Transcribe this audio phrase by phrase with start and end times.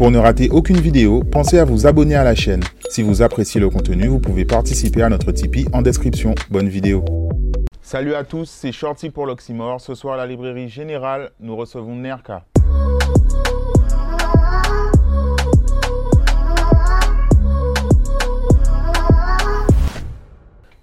[0.00, 2.62] Pour ne rater aucune vidéo, pensez à vous abonner à la chaîne.
[2.88, 6.34] Si vous appréciez le contenu, vous pouvez participer à notre Tipeee en description.
[6.48, 7.04] Bonne vidéo.
[7.82, 9.78] Salut à tous, c'est Shorty pour l'Oxymore.
[9.78, 12.46] Ce soir à la librairie Générale, nous recevons Nerka.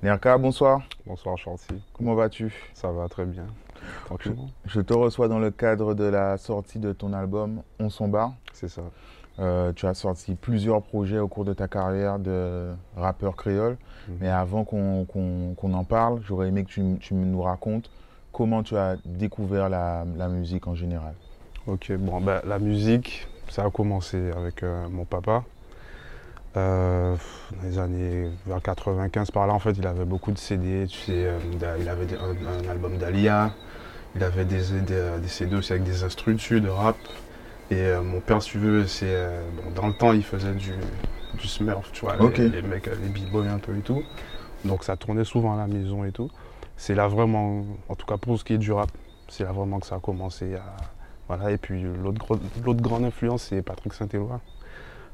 [0.04, 0.84] Nerka, bonsoir.
[1.08, 1.74] Bonsoir Shorty.
[1.94, 2.54] Comment vas-tu?
[2.76, 3.48] Ça va très bien.
[4.66, 8.32] Je te reçois dans le cadre de la sortie de ton album On s'en bat.
[8.54, 8.82] C'est ça.
[9.40, 13.78] Euh, tu as sorti plusieurs projets au cours de ta carrière de rappeur créole.
[14.08, 14.16] Mhm.
[14.22, 17.92] Mais avant qu'on qu'on- qu'on en parle, j'aurais aimé que tu, tu nous racontes
[18.32, 21.14] comment tu as découvert la, la musique en général.
[21.68, 25.44] Ok, bon, bah, la musique, ça a commencé avec euh, mon papa.
[26.56, 27.16] Euh,
[27.56, 30.88] dans les années vers 95 par là, en fait, il avait beaucoup de CD.
[30.88, 31.38] Tu sais, euh,
[31.80, 33.52] il avait un, un album d'Alia.
[34.18, 36.98] Il avait des, des, des CD aussi avec des instrus dessus de rap.
[37.70, 40.54] Et euh, mon père, si tu veux, c'est euh, bon, dans le temps, il faisait
[40.54, 40.72] du,
[41.36, 42.16] du smurf, tu vois,
[42.50, 44.02] les- mecs, les b-boys un peu et tout.
[44.66, 46.32] Donc ça tournait souvent à la maison et tout.
[46.78, 48.90] C'est là vraiment, en tout cas pour ce qui est du rap,
[49.28, 50.64] c'est là vraiment que ça a commencé à,
[51.28, 54.40] voilà, et puis l'autre grande influence, c'est Patrick Saint-Éloi,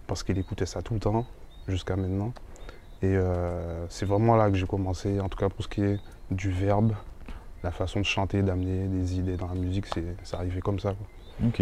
[0.08, 1.26] parce qu'il écoutait ça tout le temps,
[1.68, 2.32] jusqu'à maintenant.
[3.02, 6.00] Et euh, c'est vraiment là que j'ai commencé, en tout cas pour ce qui est
[6.32, 6.94] du verbe,
[7.64, 10.94] la façon de chanter, d'amener des idées dans la musique, c'est arrivé comme ça.
[10.94, 11.48] quoi.
[11.48, 11.62] Ok.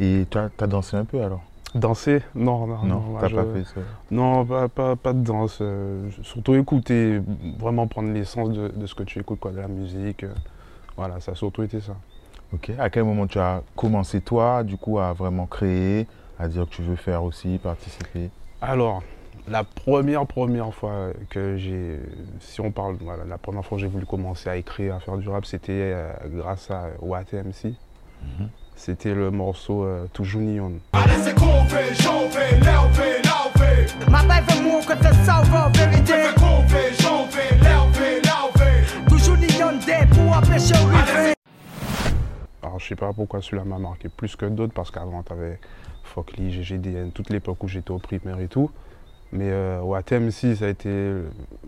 [0.00, 1.42] Et tu as, dansé un peu alors?
[1.74, 2.20] Danser?
[2.34, 3.18] Non, non, Non, non.
[3.18, 3.80] t'as pas fait ça.
[4.10, 5.58] Non, pas, pas, pas de danse.
[5.62, 7.20] euh, surtout écouter,
[7.58, 10.24] vraiment prendre l'essence de, de ce que tu écoutes, quoi, de la musique.
[10.24, 10.34] euh,
[10.96, 11.96] voilà, ça a surtout été ça.
[12.52, 12.72] Ok.
[12.78, 16.06] À quel moment tu as commencé toi, du coup, à vraiment créer,
[16.38, 18.30] à dire que tu veux faire aussi, participer?
[18.60, 19.02] Alors,
[19.48, 21.98] la première, première fois que j'ai,
[22.40, 25.16] si on parle, voilà, la première fois que j'ai voulu commencer à écrire, à faire
[25.16, 27.74] du rap, c'était euh, grâce à WATMC.
[28.22, 28.48] Mhm.
[28.76, 30.40] C'était le morceau euh, Toujours
[40.86, 41.34] rivet.
[42.62, 45.58] Alors, je sais pas pourquoi celui-là m'a marqué plus que d'autres, parce qu'avant, tu avais
[46.02, 48.70] Focli, GGDN, toute l'époque où j'étais au primaire et tout.
[49.32, 50.88] Mais euh, WATMC, ça a été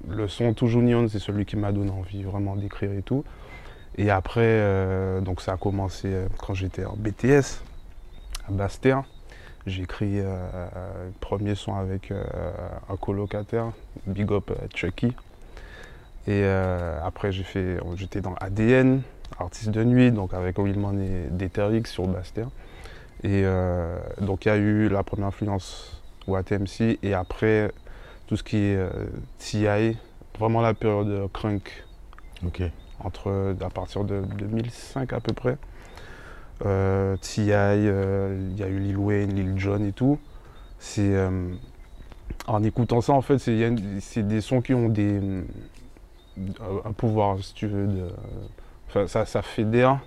[0.08, 3.24] le son Toujours Neon, c'est celui qui m'a donné envie vraiment d'écrire et tout.
[3.96, 7.62] Et après, euh, donc ça a commencé euh, quand j'étais en BTS
[8.48, 9.04] à Bastia.
[9.66, 10.66] J'ai écrit euh,
[11.06, 12.22] le premier son avec euh,
[12.90, 13.72] un colocataire,
[14.06, 15.14] Big Up euh, Chucky.
[16.26, 19.00] Et euh, après, j'étais dans ADN,
[19.38, 22.44] artiste de nuit, donc avec Willman et Deterix sur Bastia.
[23.22, 27.70] Et euh, donc il y a eu la première influence WATMC et après
[28.26, 28.90] tout ce qui est euh,
[29.38, 29.96] TI,
[30.38, 31.84] vraiment la période euh, crunk
[32.46, 32.62] Ok.
[33.00, 35.56] entre à partir de 2005 à peu près.
[36.64, 40.18] Euh, TI, euh, il y a eu Lil Wayne, Lil Jon et tout.
[40.78, 41.14] C'est
[42.46, 45.20] en écoutant ça en fait, c'est des sons qui ont des
[46.84, 50.00] un pouvoir si tu veux de ça ça fédère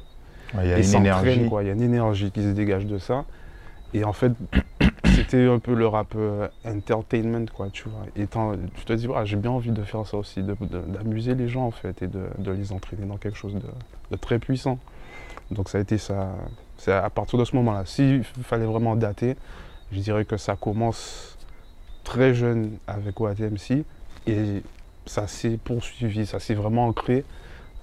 [0.54, 1.50] Ouais, Il y a et une énergie.
[1.62, 3.26] Il y a une énergie qui se dégage de ça.
[3.94, 4.32] Et en fait,
[5.06, 8.06] c'était un peu le rap euh, entertainment, quoi, tu vois.
[8.16, 11.66] Étant, tu te dis, Ah, j'ai bien envie de faire ça aussi, d'amuser les gens,
[11.66, 14.80] en fait, et de, de les entraîner dans quelque chose de, très puissant.
[15.52, 16.36] Donc ça a été ça.
[16.78, 17.86] C'est à partir de ce moment-là.
[17.86, 19.36] S'il fallait vraiment dater,
[19.92, 21.38] je dirais que ça commence
[22.04, 23.86] très jeune avec OATMC
[24.28, 24.62] et
[25.06, 27.24] ça s'est poursuivi, ça s'est vraiment ancré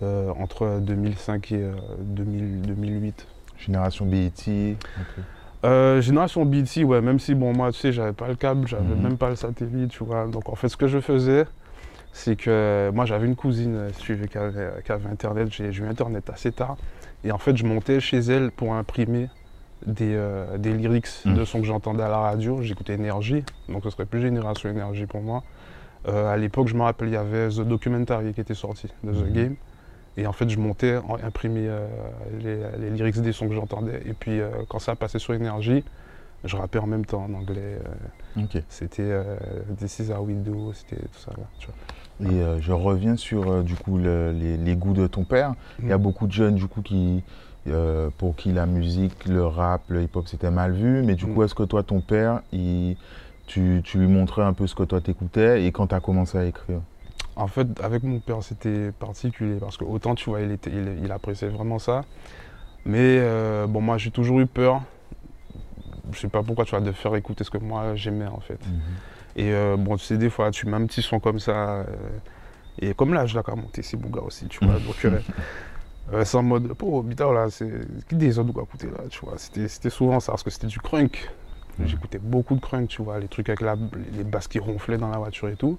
[0.03, 3.27] euh, entre 2005 et euh, 2000 2008.
[3.59, 4.31] Génération BET.
[4.47, 5.25] ok.
[5.65, 8.95] Euh, génération BT, ouais, même si bon moi tu sais j'avais pas le câble, j'avais
[8.95, 9.03] Mhm.
[9.03, 10.27] même pas le satellite, tu vois.
[10.27, 11.47] Donc en fait ce que je faisais,
[12.13, 15.85] c'est que moi j'avais une cousine si veux, qui, avait, qui avait internet, j'ai j'ai
[15.85, 16.77] eu internet assez tard.
[17.25, 19.31] Et en fait je montais chez elle pour imprimer
[19.87, 21.35] des, euh, des lyrics Mhm.
[21.35, 22.61] de sons que j'entendais à la radio.
[22.61, 25.43] J'écoutais Énergie, donc ce serait plus Génération Énergie pour moi.
[26.07, 29.13] Euh, à l'époque je me rappelle il y avait The Documentary qui était sorti de
[29.13, 29.33] The Mhm.
[29.33, 29.57] Game.
[30.17, 31.87] Et en fait, je montais, imprimais euh,
[32.41, 34.01] les, les lyrics des sons que j'entendais.
[34.07, 35.85] Et puis, euh, quand ça passait sur Énergie,
[36.45, 37.79] je rappais en même temps en anglais.
[38.37, 39.13] euh, c'était
[39.79, 41.33] This is how we do, c'était tout ça.
[41.37, 42.29] Là, tu vois.
[42.31, 45.55] Et je reviens sur du coup le- les, les goûts de ton père.
[45.81, 46.03] Il y a Mm.
[46.03, 47.25] beaucoup de jeunes du coup qui
[48.19, 51.03] pour qui la musique, le rap, le hip-hop c'était mal vu.
[51.03, 51.35] Mais du Mm.
[51.35, 52.97] coup, est-ce que toi, ton père, il,
[53.47, 55.65] tu, tu lui montrais un peu ce que toi t'écoutais?
[55.65, 56.81] Et quand tu as commencé à écrire?
[57.37, 61.01] En fait, avec mon père, c'était particulier parce que autant, tu vois, il, était, il,
[61.03, 62.03] il appréciait vraiment ça.
[62.85, 64.83] Mais euh, bon, moi, j'ai toujours eu peur.
[66.13, 68.61] Je sais pas pourquoi, tu vois, de faire écouter ce que moi j'aimais en fait.
[69.37, 71.53] Et euh, bon, tu sais, des fois, tu mets un petit son comme ça.
[71.81, 71.85] euh,
[72.79, 74.75] et comme là, je l'ai monter, c'est Bouga aussi, tu vois.
[74.79, 75.07] Donc,
[76.25, 77.71] c'est en mode, oh, putain, là, c'est.
[78.09, 79.35] Qui des autres doit écouter là, tu vois.
[79.39, 81.31] C'était c'était souvent ça, parce que c'était du crunk.
[81.85, 83.77] J'écoutais beaucoup de crunk, tu vois, les trucs avec la,
[84.13, 85.79] les basses qui ronflaient dans la voiture et tout.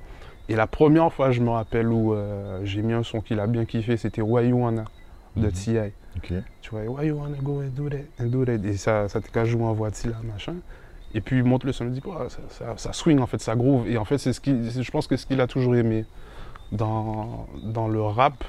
[0.50, 3.48] Et la première fois, je me rappelle où euh, j'ai mis un son qu'il a
[3.48, 4.86] bien kiffé, c'était Why You Wanna
[5.36, 5.52] de Mhm.
[5.52, 5.92] T.I.
[6.62, 8.54] Tu vois, Why You Wanna Go and Do That, and do that.
[8.64, 10.56] Et ça, ça t'est qu'à jouer en voix de là, machin.
[11.14, 13.28] Et puis il monte le son, il me dit, quoi, ça, ça- ça swing en
[13.28, 13.88] fait, ça groove.
[13.88, 16.06] Et en fait, c'est ce qui, je pense que ce qu'il a toujours aimé
[16.72, 18.44] dans, dans le rap,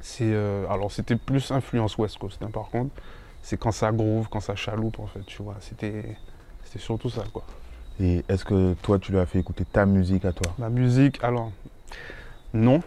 [0.00, 0.24] c'est.
[0.32, 2.94] euh, alors c'était plus influence West Coast, hein, par contre.
[3.42, 5.56] C'est quand ça groove, quand ça chaloupe en fait, tu vois.
[5.60, 6.16] C'était,
[6.64, 7.44] c'était surtout ça quoi.
[8.00, 10.52] Et est-ce que toi, tu lui as fait écouter ta musique à toi?
[10.58, 11.52] Ma musique, alors,
[12.52, 12.82] non.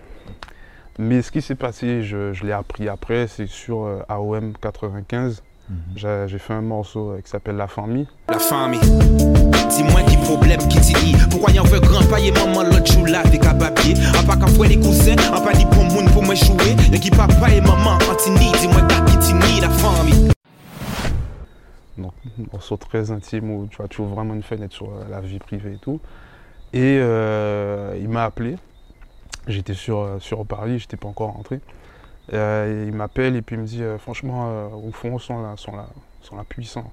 [1.00, 5.44] Mais ce qui s'est passé, je, je l'ai appris après, c'est sur euh, AOM 95.
[5.70, 5.78] Mhm.
[5.98, 8.08] J'ai j'ai fait un morceau euh, qui s'appelle La Famille.
[8.30, 10.94] La famille Dis-moi qui problème qui t'y
[11.30, 14.48] Pourquoi y'en veut grand-père et maman l'autre joue là avec un papier En pas qu'un
[14.48, 17.60] frère les cousins, en pas dit pour moun pour moi jouer Y'a qui papa et
[17.60, 20.27] maman dis-moi qui t'y la famille
[21.98, 22.14] Donc,
[22.52, 25.40] morceau très intime où tu vois, tu ouvres vraiment une fenêtre sur euh, la vie
[25.40, 26.00] privée et tout.
[26.74, 28.58] Et euh, il m'a appelé.
[29.48, 31.62] J'étais sur, euh, sur Paris, j'étais pas encore rentré.
[32.34, 35.88] Il m'appelle et puis il me dit franchement, au fond, sont là, sont là,
[36.22, 36.92] sont là puissants.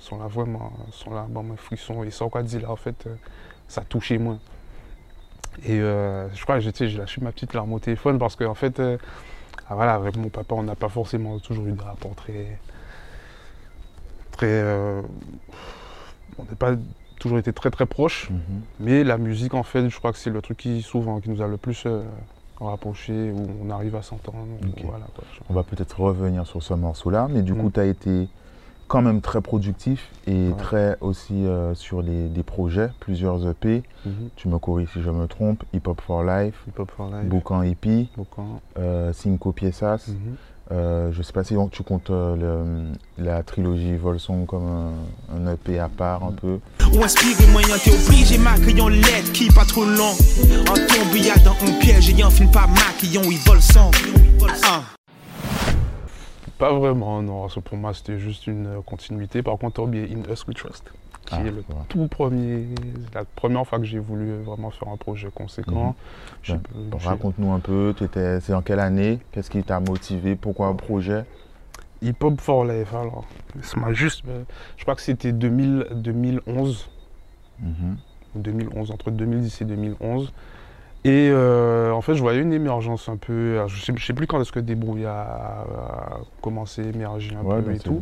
[0.00, 2.02] Sont là vraiment, sont là, bon, mes frissons.
[2.02, 3.08] Et sans quoi dire là, en fait,
[3.68, 4.40] ça touchait moins.
[5.62, 8.80] Et euh, je crois que j'ai lâché ma petite larme au téléphone parce qu'en fait,
[8.80, 8.98] euh,
[9.68, 12.58] ah, voilà, avec mon papa, on n'a pas forcément toujours eu de rapport très.
[14.36, 14.46] Très.
[14.50, 15.00] euh,
[16.38, 16.72] on n'a pas
[17.20, 18.30] toujours été très très proches.
[18.30, 18.38] Mhm.
[18.80, 21.40] Mais la musique, en fait, je crois que c'est le truc qui, souvent, qui nous
[21.42, 22.02] a le plus euh,
[22.60, 24.38] rapprochés, où on arrive à s'entendre.
[24.84, 25.06] Voilà.
[25.48, 27.72] On va peut-être revenir sur ce morceau-là, mais du coup, Mm.
[27.72, 28.28] tu as été
[28.86, 30.54] quand même très productif et Ouais.
[30.58, 33.82] très aussi euh, sur les, des projets, plusieurs EP.
[34.04, 34.12] Mhm.
[34.36, 35.64] Tu me corriges si je me trompe.
[35.72, 38.60] Hip Hop for Life, Hip Hop for Life, Boucan Hippie, Boucan.
[38.78, 40.08] euh, Cinco Piezas.
[40.08, 40.36] Mhm.
[40.72, 45.52] Euh, je sais pas si tu comptes euh, le- la trilogie Volson comme un, un
[45.52, 46.58] EP à part un peu.
[46.94, 50.12] Ou inspirez-moi, y'en t'es obligé, ma crayon LED qui pas trop long
[50.70, 53.90] En tombe, y'a dans un piège, y'en fin pas ma crayon, il vole son.
[56.58, 57.46] Pas vraiment, non.
[57.62, 59.42] Pour moi, c'était juste une continuité.
[59.42, 60.84] Par contre, Orbi est In Us We Trust,
[61.26, 61.84] qui Ah, est le voilà.
[61.88, 62.66] tout premier,
[63.14, 65.88] la première fois que j'ai voulu vraiment faire un projet conséquent.
[65.88, 65.94] Mhm.
[66.42, 66.58] J'ai- Ouais.
[66.90, 67.94] Bon, j'ai- Raconte-nous un peu,
[68.40, 69.18] c'est en quelle année?
[69.32, 70.36] Qu'est-ce qui t'a motivé?
[70.36, 71.24] Pourquoi un projet?
[72.02, 73.24] Hip Hop for Life, alors.
[73.62, 74.24] Ça m'a juste.
[74.28, 74.42] euh,
[74.76, 76.88] je crois que c'était 2000 2011.
[77.60, 77.96] Mhm.
[78.34, 80.32] 2011, entre 2010 et 2011.
[81.04, 83.66] Et euh, en fait, je voyais une émergence un peu.
[83.68, 85.66] Je sais, je sais plus quand est-ce que Débrouille a,
[86.40, 88.00] commencé à émerger un Ouais, peu et tout.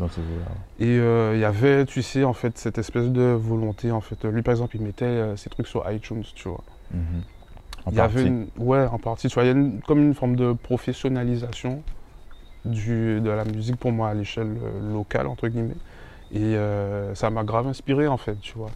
[0.79, 3.91] Et euh, il y avait, tu sais, en fait, cette espèce de volonté.
[3.91, 6.63] En fait, lui, par exemple, il mettait euh, ses trucs sur iTunes, tu vois.
[6.93, 7.23] Mhm.
[7.85, 8.27] En il y avait partie.
[8.29, 9.29] une, ouais, en partie.
[9.29, 11.83] Tu vois, il y a une- comme une forme de professionnalisation
[12.65, 15.77] du, de la musique pour moi à l'échelle euh, locale, entre guillemets.
[16.31, 18.75] Et euh, ça m'a grave inspiré, en fait, tu vois.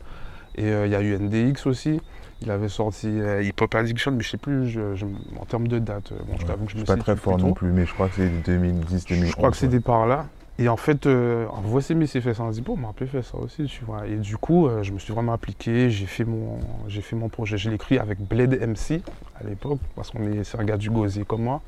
[0.56, 2.00] Et euh, il y a eu NDX aussi.
[2.42, 5.06] Il avait sorti euh, Hip Hop Addiction, mais je sais plus, je- je-
[5.40, 6.12] en termes de date.
[6.12, 6.48] euh, Bon, je Ouais.
[6.48, 8.16] t'avoue que je Je me suis pas très fort non plus, mais je crois que
[8.16, 9.30] c'est 2010-2011.
[9.30, 10.26] Je crois que c'était par là.
[10.58, 12.42] Et en fait, euh, voici c'est fait ça.
[12.42, 14.06] On dit, bon, on m'a un peu fait ça aussi, tu vois.
[14.06, 15.90] Et du coup, euh, je me suis vraiment appliqué.
[15.90, 17.58] J'ai fait mon, j'ai fait mon projet.
[17.58, 19.02] Je l'ai écrit avec Blade MC
[19.38, 21.60] à l'époque, parce qu'on est, c'est un gars du gosier comme moi.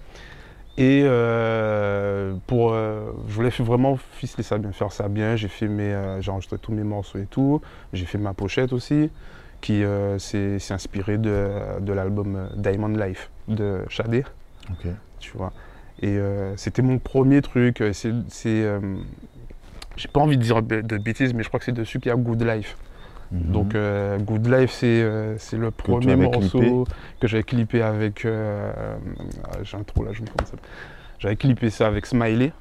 [0.79, 5.35] Et euh, pour, euh, je voulais vraiment ficeler ça bien, faire ça bien.
[5.37, 7.61] J'ai fait mes, euh, j'ai enregistré tous mes morceaux et tout.
[7.93, 9.11] J'ai fait ma pochette aussi,
[9.60, 14.25] qui euh, s'est inspirée de, de l'album Diamond Life de Shadé
[14.71, 14.87] Ok.
[15.18, 15.52] tu vois.
[16.00, 17.80] Et euh, c'était mon premier truc.
[17.80, 18.12] euh, C'est,
[18.47, 18.80] euh,
[19.97, 22.12] j'ai pas envie de dire de, bêtises, mais je crois que c'est dessus qu'il y
[22.12, 22.76] a Good Life.
[23.33, 23.52] Mhm.
[23.52, 23.76] Donc
[24.25, 26.85] Good Life, c'est, le premier morceau clippé.
[27.21, 28.26] que j'avais clippé avec.
[29.62, 30.26] j'ai un trou là, je me.
[31.18, 32.52] J'avais clippé ça avec Smiley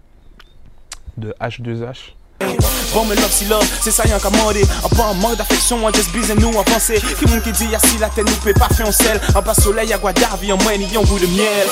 [1.18, 2.14] de H2H.
[2.40, 4.64] Mais love, si love, c'est ça y'en commandé.
[4.84, 7.00] En pas en manque d'affection, on just bise nous avancer.
[7.20, 9.22] Qui moun qui dit, y'a si la tête nous peut pas faire en sel.
[9.36, 11.68] En bas soleil, y'a Guadavi, en moins, y'en goût de miel.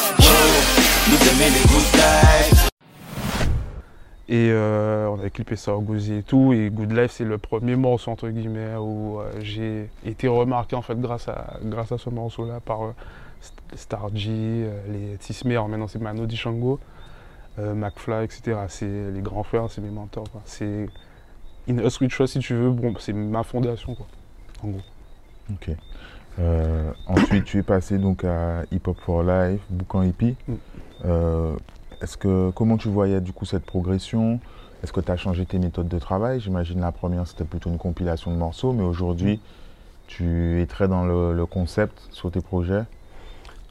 [1.07, 2.69] Nous les good life.
[4.27, 6.51] Et euh, on avait clippé ça au gosier et tout.
[6.51, 10.81] Et Good Life, c'est le premier morceau, entre guillemets, où euh, j'ai été remarqué, en
[10.81, 12.95] fait, grâce à, grâce à ce morceau-là, par euh,
[13.39, 16.79] St- Star G, euh, les Tismer, maintenant c'est Mano Dichango,
[17.57, 18.57] McFly, etc.
[18.67, 20.29] C'est les grands frères, c'est mes mentors.
[20.31, 20.41] quoi.
[20.45, 20.87] C'est
[21.69, 24.05] In Us We Trust, si tu veux, bon, c'est ma fondation, quoi,
[24.63, 24.81] en gros.
[25.51, 25.71] Ok.
[26.39, 30.35] Euh, ensuite, tu es passé donc à Hip Hop for Life, Boucan Hippie.
[30.47, 30.53] Mm.
[31.05, 31.55] Euh,
[32.01, 34.39] est-ce que, comment tu voyais du coup cette progression?
[34.83, 36.39] Est-ce que tu as changé tes méthodes de travail?
[36.39, 39.39] J'imagine la première c'était plutôt une compilation de morceaux, mais aujourd'hui
[40.07, 42.83] tu es très dans le, le concept sur tes projets.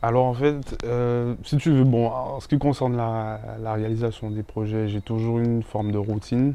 [0.04, 4.30] Alors en fait, euh, si tu veux, bon, en ce qui concerne la, la réalisation
[4.30, 6.54] des projets, j'ai toujours une forme de routine.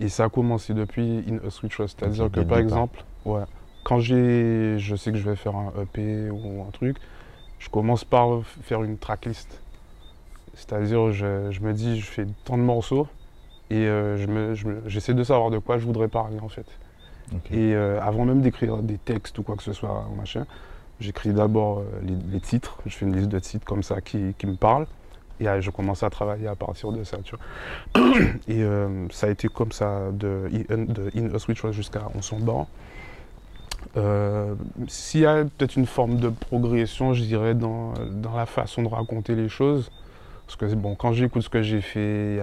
[0.00, 1.94] Et ça a commencé depuis In a Switch Rose.
[1.96, 3.42] C'est-à-dire que par exemple, ouais,
[3.84, 6.96] quand je sais que je vais faire un EP ou un truc,
[7.58, 9.60] je commence par faire une tracklist.
[10.54, 13.06] C'est-à-dire, je, je me dis, je fais tant de morceaux
[13.68, 16.66] et euh, je je j'essaie de savoir de quoi je voudrais parler en fait.
[17.50, 20.46] Et euh, avant même d'écrire des textes ou quoi que ce soit, machin,
[21.00, 21.84] j'écris d'abord euh,
[22.32, 22.78] les, titres.
[22.86, 24.86] Je fais une liste de titres comme ça qui, me parlent.
[25.40, 27.18] Et euh, je commence à travailler à partir de ça.
[28.48, 32.66] Et euh, ça a été comme ça de, In- a Switch jusqu'à On s'en bat.
[33.96, 34.54] Euh,
[34.88, 38.88] S'il y a peut-être une forme de progression, je dirais, dans, dans la façon de
[38.88, 39.90] raconter les choses.
[40.46, 42.34] Parce que bon, quand j'écoute ce que j'ai fait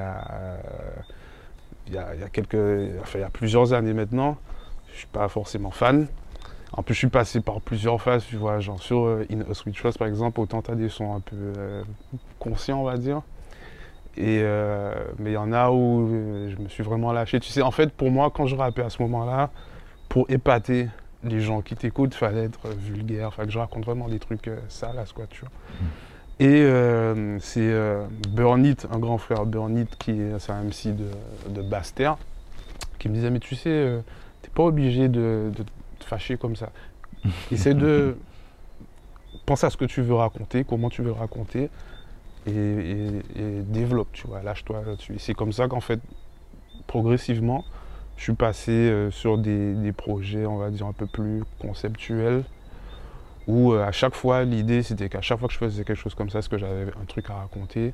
[1.87, 2.55] il y a, y a- quelques,
[3.01, 4.37] enfin, il y a plusieurs années maintenant,
[4.91, 6.07] je suis pas forcément fan.
[6.75, 9.53] En plus, je suis passé par plusieurs phases, tu vois, genre sur euh, In a
[9.53, 11.83] Sweet Chose, par exemple, autant tu as des sons un peu euh,
[12.39, 13.21] conscients, on va dire.
[14.17, 16.07] Et, euh, mais il y en a où
[16.49, 17.39] je me suis vraiment lâché.
[17.39, 19.49] Tu sais, en fait, pour moi, quand je rappais à ce moment-là,
[20.09, 20.87] pour épater
[21.23, 24.59] les gens qui t'écoutent, fallait être vulgaire, fallait que je raconte vraiment des trucs euh,
[24.67, 25.49] salaces, quoi, tu vois.
[26.39, 30.95] Et euh, c'est euh, Burn It, un grand frère Burn It, qui est un MC
[30.95, 31.05] de,
[31.49, 32.17] de Basse-Terre,
[32.99, 34.01] qui me disait Mais tu sais,
[34.41, 35.63] t'es pas obligé de, de
[36.39, 36.71] comme ça.
[37.51, 38.17] Essaie de
[39.45, 41.69] penser à ce que tu veux raconter, comment tu veux le raconter,
[42.47, 45.15] et, et- et développe, tu vois, lâche-toi là-dessus.
[45.19, 46.01] C'est comme ça qu'en fait,
[46.87, 47.65] progressivement,
[48.17, 52.45] je suis passé euh, sur des, des projets, on va dire, un peu plus conceptuels,
[53.47, 56.15] où euh, à chaque fois, l'idée, c'était qu'à chaque fois que je faisais quelque chose
[56.15, 57.93] comme ça, c'est que j'avais un truc à raconter,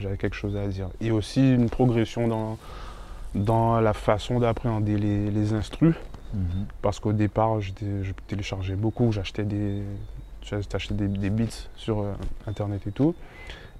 [0.00, 0.88] j'avais quelque chose à dire.
[1.00, 2.58] Et aussi une progression dans,
[3.34, 5.94] dans la façon d'appréhender les, les instrus,
[6.34, 6.66] Mhm.
[6.80, 7.72] parce qu'au départ, je
[8.26, 9.82] téléchargeais beaucoup, j'achetais des,
[10.90, 12.12] des, des beats sur euh,
[12.46, 13.14] Internet et tout.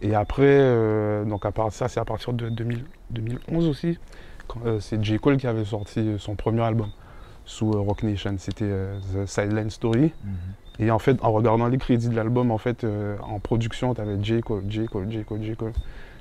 [0.00, 3.98] Et après, euh, donc à part ça, c'est à partir de 2000 2011 aussi,
[4.64, 5.18] euh, c'est J.
[5.18, 6.88] Cole qui avait sorti son premier album
[7.44, 8.70] sous Rock Nation, c'était
[9.14, 10.12] The Sideline Story.
[10.24, 10.32] Mhm.
[10.78, 12.86] Et en fait, en regardant les crédits de l'album, en fait,
[13.22, 14.40] en production, tu avais J.
[14.40, 14.86] Cole, J.
[14.86, 15.24] Cole, J.
[15.24, 15.56] Cole, J.
[15.56, 15.72] Cole.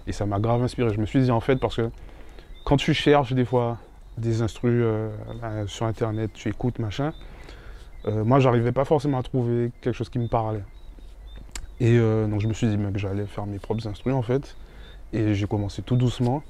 [0.07, 0.93] Et ça m'a grave inspiré.
[0.93, 1.89] Je me suis dit, en fait, parce que
[2.65, 3.77] quand tu cherches des fois
[4.17, 5.09] des instrus euh,
[5.67, 7.13] sur Internet, tu écoutes, machin,
[8.07, 10.63] euh, moi, j'arrivais pas forcément à trouver quelque chose qui me parlait.
[11.79, 14.55] Et euh, donc, je me suis dit que j'allais faire mes propres instrus, en fait.
[15.13, 16.43] Et j'ai commencé tout doucement.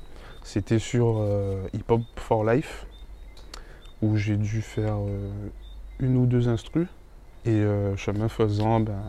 [0.44, 2.86] C'était sur euh, Hip Hop for Life,
[4.02, 4.98] où j'ai dû faire
[6.00, 6.88] une ou deux instrus.
[7.46, 7.64] Et
[7.98, 9.00] chemin faisant, ben,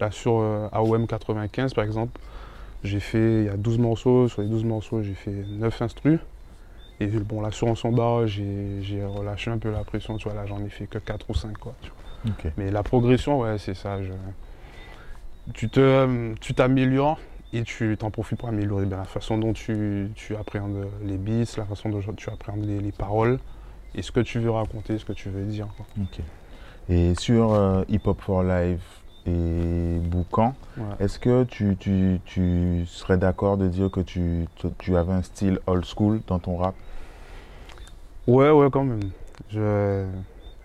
[0.00, 0.40] là sur
[0.72, 2.20] AOM 95 par exemple,
[2.84, 6.20] j'ai fait, il y a 12 morceaux, sur les 12 morceaux j'ai fait 9 instrus.
[7.00, 10.46] Et bon là sur s'en bat, j'ai relâché un peu la pression, tu vois, là
[10.46, 11.74] j'en ai fait que 4 ou 5 quoi.
[11.80, 12.32] tu vois.
[12.38, 12.52] Ok.
[12.58, 14.02] Mais la progression, ouais c'est ça.
[14.02, 14.12] je-
[15.54, 17.18] Tu te, tu t'améliores
[17.52, 21.56] et tu t'en profites pour améliorer ben, la façon dont tu, tu appréhendes les beats,
[21.56, 23.38] la façon dont tu appréhendes les, les paroles
[23.94, 25.66] et ce que tu veux raconter, ce que tu veux dire.
[25.76, 25.86] quoi.
[26.88, 30.84] Et sur euh, Hip Hop for Life et Boucan, Ouais.
[31.00, 34.46] est-ce que tu, tu- tu serais d'accord de dire que tu
[34.96, 36.74] avais un style old school dans ton rap?
[38.30, 39.10] Ouais, ouais, quand même.
[39.50, 40.06] Je...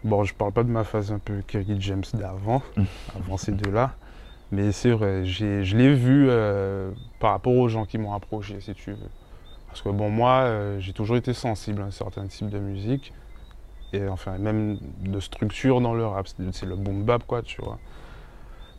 [0.03, 2.61] Bon, je parle pas de ma phase un peu Kerry James d'avant,
[3.15, 3.95] avant ces deux-là.
[4.51, 8.61] Mais c'est vrai, j'ai- je l'ai vu euh, par rapport aux gens qui m'ont approché,
[8.61, 9.09] si tu veux.
[9.67, 13.13] Parce que bon, moi, euh, j'ai toujours été sensible à un certain type de musique.
[13.93, 16.27] Et enfin, même de structure dans le rap.
[16.27, 17.79] C'est c'est le boom bap, quoi, tu vois.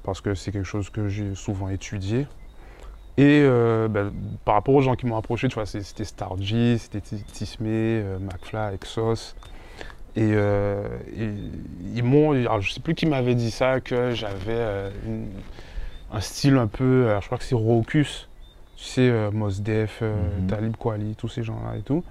[0.04, 2.28] Parce que c'est quelque chose que j'ai souvent étudié.
[3.18, 4.12] Et euh, ben,
[4.44, 8.18] par rapport aux gens qui m'ont approché, tu vois, c'était Star G, c'était Tismé, euh,
[8.18, 9.34] McFly, Exos.
[10.16, 11.28] Et, euh, et
[11.94, 14.90] ils m'ont, alors je sais plus qui m'avait dit ça, que j'avais euh,
[16.12, 18.28] un style un peu, je crois que c'est Raucus,
[18.76, 20.46] tu sais, Mos Def, Mhm.
[20.48, 22.02] Talib Kweli, tous ces gens-là et tout.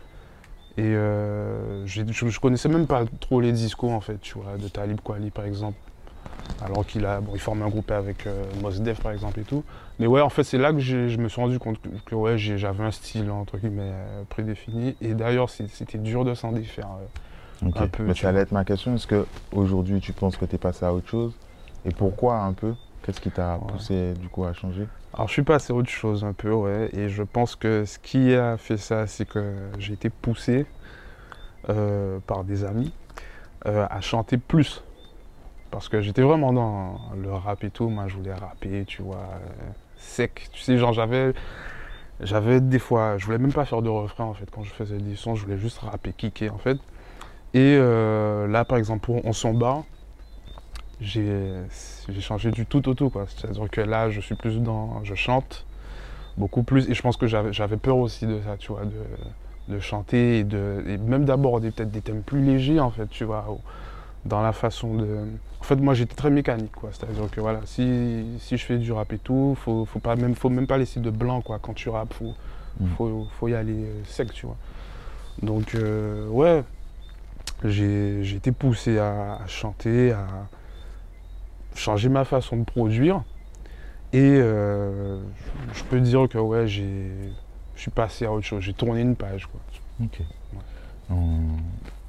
[0.78, 4.58] Et euh, j'ai- je, je connaissais même pas trop les discos en fait, tu vois,
[4.58, 5.78] de Talib Kweli par exemple.
[6.64, 9.44] Alors qu'il a, bon, il forme un groupe avec euh, Mos Def par exemple et
[9.44, 9.64] tout.
[10.00, 12.38] Mais ouais, en fait, c'est là que je me suis rendu compte que, que, ouais,
[12.38, 14.96] j'avais un style entre guillemets euh, prédéfini.
[15.02, 16.88] Et d'ailleurs, c'était dur de s'en défaire.
[17.00, 17.70] euh.
[17.76, 18.96] Un peu, Mais ça allait être ma question.
[18.96, 21.34] Est-ce que aujourd'hui tu penses que tu es passé à autre chose?
[21.86, 22.74] Et pourquoi un peu?
[23.04, 23.72] Qu'est-ce qui t'a Ouais.
[23.72, 24.88] poussé du coup à changer?
[25.14, 26.90] Alors, je suis passé à autre chose un peu, ouais.
[26.94, 30.66] Et je pense que ce qui a fait ça, c'est que j'ai été poussé
[31.70, 32.92] euh, par des amis
[33.66, 34.84] à chanter plus.
[35.72, 37.90] Parce que j'étais vraiment dans le rap et tout.
[37.90, 40.50] Moi, je voulais rapper, tu vois, euh, sec.
[40.52, 41.34] Tu sais, genre, j'avais.
[42.22, 44.98] J'avais des fois, je voulais même pas faire de refrain en fait quand je faisais
[45.00, 46.78] des sons, je voulais juste rapper, kicker en fait.
[47.54, 49.84] Et euh, là par exemple pour On s'en bat,
[51.02, 51.66] j'ai
[52.22, 53.26] changé du tout au tout quoi.
[53.28, 55.66] C'est-à-dire que là je suis plus dans, je chante
[56.38, 58.84] beaucoup plus et je pense que j'avais peur aussi de ça, tu vois,
[59.68, 63.46] de, chanter et, de, même d'aborder peut-être des thèmes plus légers, en fait, tu vois,
[64.26, 65.20] dans la façon de...
[65.60, 66.90] En fait, moi, j'étais très mécanique, quoi.
[66.92, 70.36] C'est-à-dire que, voilà, si, si je fais du rap et tout, faut, faut, pas même,
[70.36, 71.60] faut même pas laisser de blanc, quoi.
[71.60, 72.34] Quand tu rappes, faut,
[72.80, 72.88] Mm.
[72.98, 74.58] faut, faut y aller euh, sec, tu vois.
[75.42, 76.64] Donc, euh, ouais,
[77.64, 80.28] j'ai été poussé à, à chanter, à
[81.76, 83.24] changer ma façon de produire.
[84.14, 85.20] Et euh,
[85.74, 87.12] je peux dire que, ouais, j'ai...
[87.76, 89.48] Je suis passé à autre chose, j'ai tourné une page.
[89.48, 89.60] Quoi.
[90.02, 90.22] Ok.
[91.10, 91.58] Hum,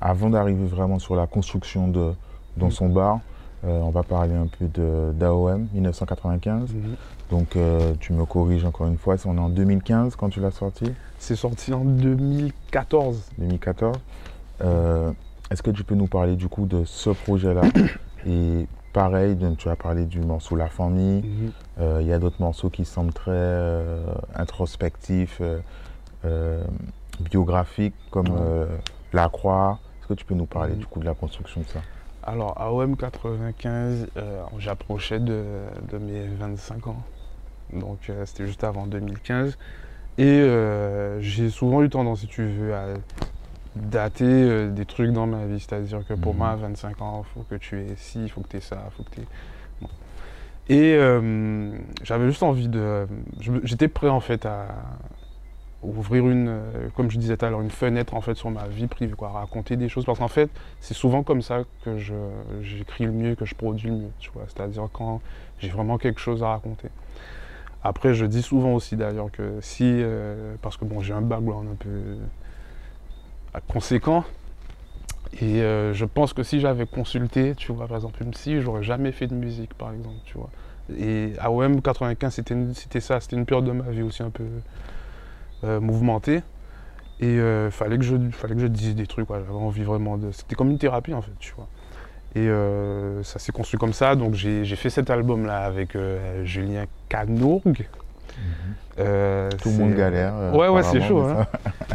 [0.01, 2.13] avant d'arriver vraiment sur la construction de
[2.57, 3.21] dans son bar,
[3.65, 4.67] euh, on va parler un peu
[5.13, 6.75] d'AOM 1995.
[7.31, 10.51] Donc euh, tu me corriges encore une fois, on est en 2015 quand tu l'as
[10.51, 13.25] sorti, C'est sorti en 2014.
[13.39, 13.97] 2014.
[14.63, 15.13] Euh,
[15.51, 17.63] Est-ce que tu peux nous parler du coup de ce projet-là?
[18.27, 21.23] Et pareil, tu as parlé du morceau La Famille.
[21.23, 21.53] Mhm.
[21.81, 25.59] Euh, Il y a d'autres morceaux qui semblent très euh, introspectifs, euh,
[26.25, 26.63] euh,
[27.21, 28.67] biographiques, comme euh,
[29.13, 29.79] La Croix.
[30.01, 31.81] Est-ce que tu peux nous parler du coup de la construction de ça?
[32.23, 35.45] Alors, AOM 95, euh, j'approchais de,
[35.91, 37.03] de mes 25 ans.
[37.73, 39.57] Donc, euh, c'était juste avant 2015.
[40.19, 40.49] Et
[41.21, 42.87] j'ai souvent eu tendance, si tu veux, à
[43.75, 45.61] dater des trucs dans ma vie.
[45.61, 46.39] C'est-à-dire que pour Mhm.
[46.39, 48.61] moi, à 25 ans, il faut que tu aies ci, il faut que tu aies
[48.61, 49.27] ça, il faut que tu aies...
[49.83, 49.89] Bon.
[50.69, 50.97] Et
[52.03, 53.07] j'avais juste envie de...
[53.65, 54.69] J'étais prêt, en fait, à
[55.87, 58.67] ouvrir une, euh, comme je disais tout à l'heure, une fenêtre, en fait, sur ma
[58.69, 60.05] vie privée, quoi, raconter des choses.
[60.05, 60.51] Parce qu'en fait,
[60.81, 62.15] c'est souvent comme ça que je-
[62.63, 64.45] j'écris le mieux, que je produis le mieux, tu vois.
[64.49, 65.21] C'est-à-dire quand
[65.61, 66.89] j'ai vraiment quelque chose à raconter.
[67.85, 71.69] Après, je dis souvent aussi d'ailleurs que si, euh, parce que bon, j'ai un background
[71.73, 72.17] un peu euh,
[73.69, 74.25] conséquent,
[75.43, 75.61] et
[75.93, 79.27] je pense que si j'avais consulté, tu vois, par exemple, une psy, j'aurais jamais fait
[79.27, 80.51] de musique, par exemple, tu vois.
[80.97, 84.31] Et AOM 95, c'était une- c'était ça, c'était une période de ma vie aussi un
[84.31, 84.45] peu
[85.63, 86.43] mouvementée.
[87.21, 90.31] Et euh, fallait que je fallait que je dise des trucs, j'avais envie vraiment de.
[90.33, 91.67] C'était comme une thérapie en fait, tu vois.
[92.35, 94.15] Et euh, ça s'est construit comme ça.
[94.17, 97.89] Donc j'ai fait cet album-là avec euh, Julien Canourgue.
[98.99, 100.33] Euh, Tout le monde galère.
[100.37, 101.21] euh, Ouais, ouais, c'est chaud.
[101.23, 101.47] hein.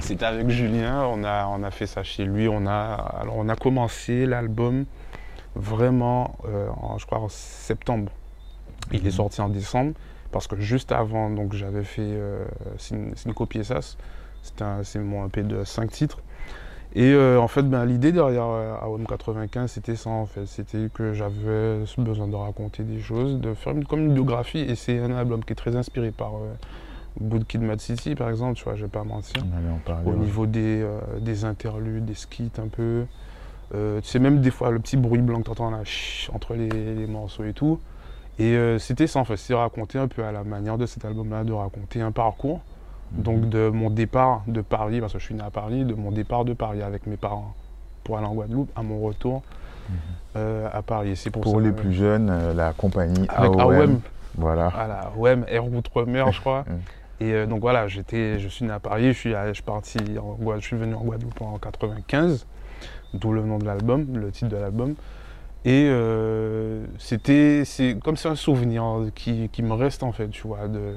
[0.01, 2.47] C'était avec Julien, on a, on a fait ça chez lui.
[2.47, 4.85] On a, alors on a commencé l'album
[5.55, 8.11] vraiment, euh, en, je crois, en septembre.
[8.91, 9.11] Il est Mhm.
[9.11, 9.93] sorti en décembre
[10.31, 12.43] parce que juste avant, donc j'avais fait euh.
[14.43, 16.19] C'était un- C'est mon EP de 5 titres.
[16.93, 20.45] Et euh, en fait, ben, l'idée derrière euh, AOM 95, c'était ça en fait.
[20.45, 24.59] C'était que j'avais besoin de raconter des choses, de faire une, comme une biographie.
[24.59, 26.53] Et c'est un album qui est très inspiré par euh,
[27.21, 29.41] Good Kid, Mad City, par exemple, tu vois, je vais pas mentir
[30.05, 33.05] au niveau des, euh, des interludes, des skits un peu.
[33.71, 35.83] Tu sais, même des fois, le petit bruit blanc que tu entends là,
[36.33, 37.79] entre les, les morceaux et tout.
[38.39, 41.05] Et euh, c'était ça, en fait, c'est raconter un peu à la manière de cet
[41.05, 42.61] album-là, de raconter un parcours.
[43.13, 43.23] Mhm.
[43.23, 46.11] Donc de mon départ de Paris, parce que je suis né à Paris, de mon
[46.11, 47.53] départ de Paris avec mes parents
[48.03, 49.43] pour aller en Guadeloupe, à mon retour
[50.35, 51.15] euh, à Paris.
[51.15, 53.73] C'est pour, Pour ça, les euh, plus jeunes, euh, la compagnie avec AOM.
[53.73, 54.01] AOM,
[54.37, 54.69] Voilà.
[54.69, 56.65] voilà, OM, Air Outre-mer, je crois.
[57.21, 57.23] Mm.
[57.23, 60.33] Et donc voilà, j'étais, je suis né à Paris, je suis, je suis parti, en
[60.33, 62.47] Guadeloupe, je suis venu en Guadeloupe en 95,
[63.13, 64.95] d'où le nom de l'album, le titre de l'album.
[65.63, 67.63] Et euh, c'était,
[68.03, 70.95] comme c'est un souvenir qui, qui me reste en fait, tu vois, de,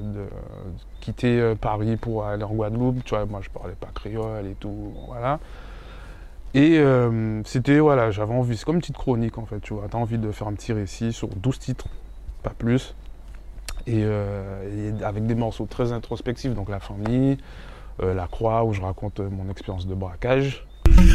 [1.00, 3.04] quitter euh, Paris pour aller en Guadeloupe.
[3.04, 5.38] Tu vois, moi je parlais pas créole et tout, voilà.
[6.54, 9.84] Et euh, c'était, voilà, j'avais envie, c'est comme une petite chronique en fait, tu vois.
[9.90, 11.88] T'as envie de faire un petit récit sur 12 titres,
[12.42, 12.94] pas plus.
[13.86, 14.02] Et,
[15.04, 17.36] avec des morceaux très introspectifs, donc La famille,
[17.98, 20.66] La croix, où je raconte mon expérience de braquage.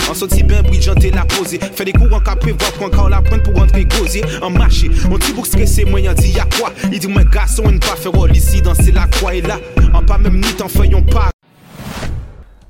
[0.10, 3.21] En sorti bien brillant t'es la Fait des cours en cas prévoir pour encore la
[3.21, 6.71] pointe pour rentrer gauzier En marché, on dit pour stressé moi y'en dit y'a quoi?
[6.91, 9.58] Il dit moi garçon on ne pas faire rôle ici danser la croix et là.
[9.93, 11.29] En pas même ni t'en feuillon pas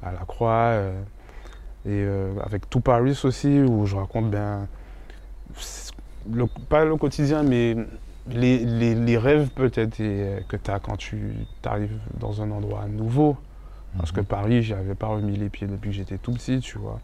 [0.02, 1.02] à la Croix, euh,
[1.86, 4.68] et euh, avec Tout Paris aussi, où je raconte bien,
[6.70, 7.76] pas le quotidien, mais
[8.30, 11.34] les, les- rêves peut-être euh, que tu as quand tu
[11.66, 13.36] arrives dans un endroit nouveau.
[13.98, 16.78] Parce que Paris, j'y avais pas remis les pieds depuis que j'étais tout petit, tu
[16.78, 17.00] vois.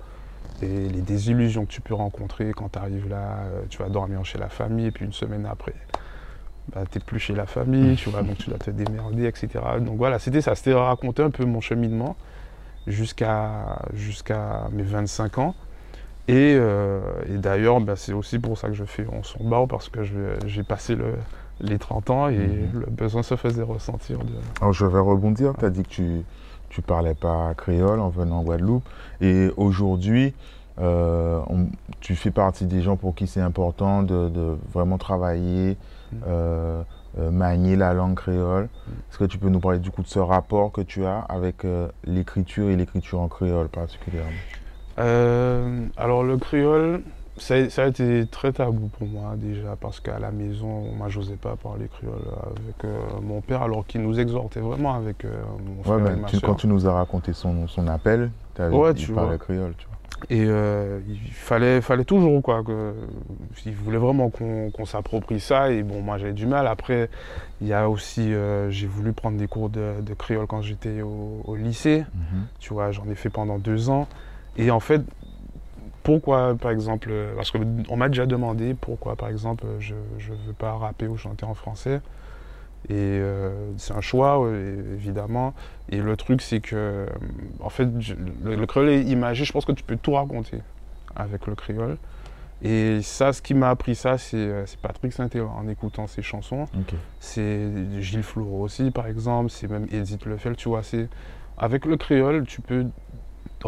[0.62, 4.24] Et les désillusions que tu peux rencontrer quand tu arrives là, euh, tu vas dormir
[4.26, 5.76] chez la famille, et puis une semaine après,
[6.74, 9.80] bah, t'es plus chez la famille, tu vois, donc tu dois te démerder, etc.
[9.80, 12.16] Donc voilà, c'était ça, c'était raconter un peu mon cheminement
[12.88, 13.80] jusqu'à
[14.72, 15.56] mes 25 ans.
[16.28, 19.68] Et, euh, et d'ailleurs, bah, c'est aussi pour ça que je fais On s'en barre,
[19.68, 21.16] parce que j'ai passé le-
[21.60, 22.82] les 30 ans et Mhm.
[22.82, 24.20] le besoin se faisait ressentir.
[24.20, 24.34] De...
[24.62, 26.24] Alors je vais rebondir, tu as dit que tu
[26.76, 28.84] tu parlais pas créole en venant en Guadeloupe.
[29.22, 30.34] Et aujourd'hui,
[30.82, 31.68] euh, on-
[32.02, 35.78] tu fais partie des gens pour qui c'est important de, de vraiment travailler
[36.12, 36.16] Mm.
[36.28, 36.84] euh,
[37.18, 38.68] euh, manier la langue créole.
[39.10, 41.64] Est-ce que tu peux nous parler du coup de ce rapport que tu as avec
[41.64, 44.32] euh, l'écriture et l'écriture en créole particulièrement?
[45.98, 47.02] Alors le créole,
[47.38, 51.10] ça, a- ça a été très tabou pour moi déjà parce qu'à la maison, moi
[51.10, 55.30] j'osais pas parler créole avec euh, mon père alors qu'il nous exhortait vraiment avec euh,
[55.66, 58.76] mon frère Ouais, et ma tu- quand tu nous as raconté son, son appel, t'avais-
[58.76, 59.38] Ouais, il tu parlait vois.
[59.38, 59.96] créole, tu vois.
[60.30, 62.64] Et euh, il fallait, fallait toujours quoi.
[62.64, 62.94] Que,
[63.66, 65.72] il voulait vraiment qu'on s'approprie ça.
[65.72, 66.68] Et bon, moi j'avais du mal.
[66.68, 67.10] Après,
[67.60, 68.32] il y a aussi,
[68.70, 72.06] j'ai voulu prendre des cours de, de créole quand j'étais au, au lycée.
[72.16, 72.46] Mhm.
[72.60, 74.08] Tu vois, j'en ai fait pendant deux ans.
[74.58, 75.02] Et en fait,
[76.06, 80.54] pourquoi, par exemple, euh, parce qu'on m'a déjà demandé pourquoi, par exemple, je ne veux
[80.58, 82.00] pas rapper ou chanter en français.
[82.88, 85.54] Et euh, c'est un choix, ouais, évidemment.
[85.90, 87.06] Et le truc, c'est que, euh,
[87.60, 88.14] en fait, je-
[88.44, 89.44] le, le créole est imagé.
[89.44, 90.60] Je pense que tu peux tout raconter
[91.16, 91.98] avec le créole.
[92.62, 96.66] Et ça, ce qui m'a appris ça, c'est euh, Patrick Saint-Élion en écoutant ses chansons.
[97.20, 97.68] C'est
[98.00, 99.50] Gilles Floreau aussi, par exemple.
[99.50, 100.82] C'est même Edith Lefel, tu vois.
[101.58, 102.86] Avec le créole, tu peux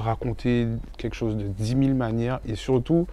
[0.01, 3.07] raconter quelque chose de 10 000 manières et surtout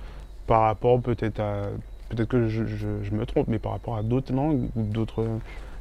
[0.47, 1.63] par rapport peut-être à
[2.11, 5.27] peut-être que je, je- je me trompe, mais par rapport à d'autres langues ou d'autres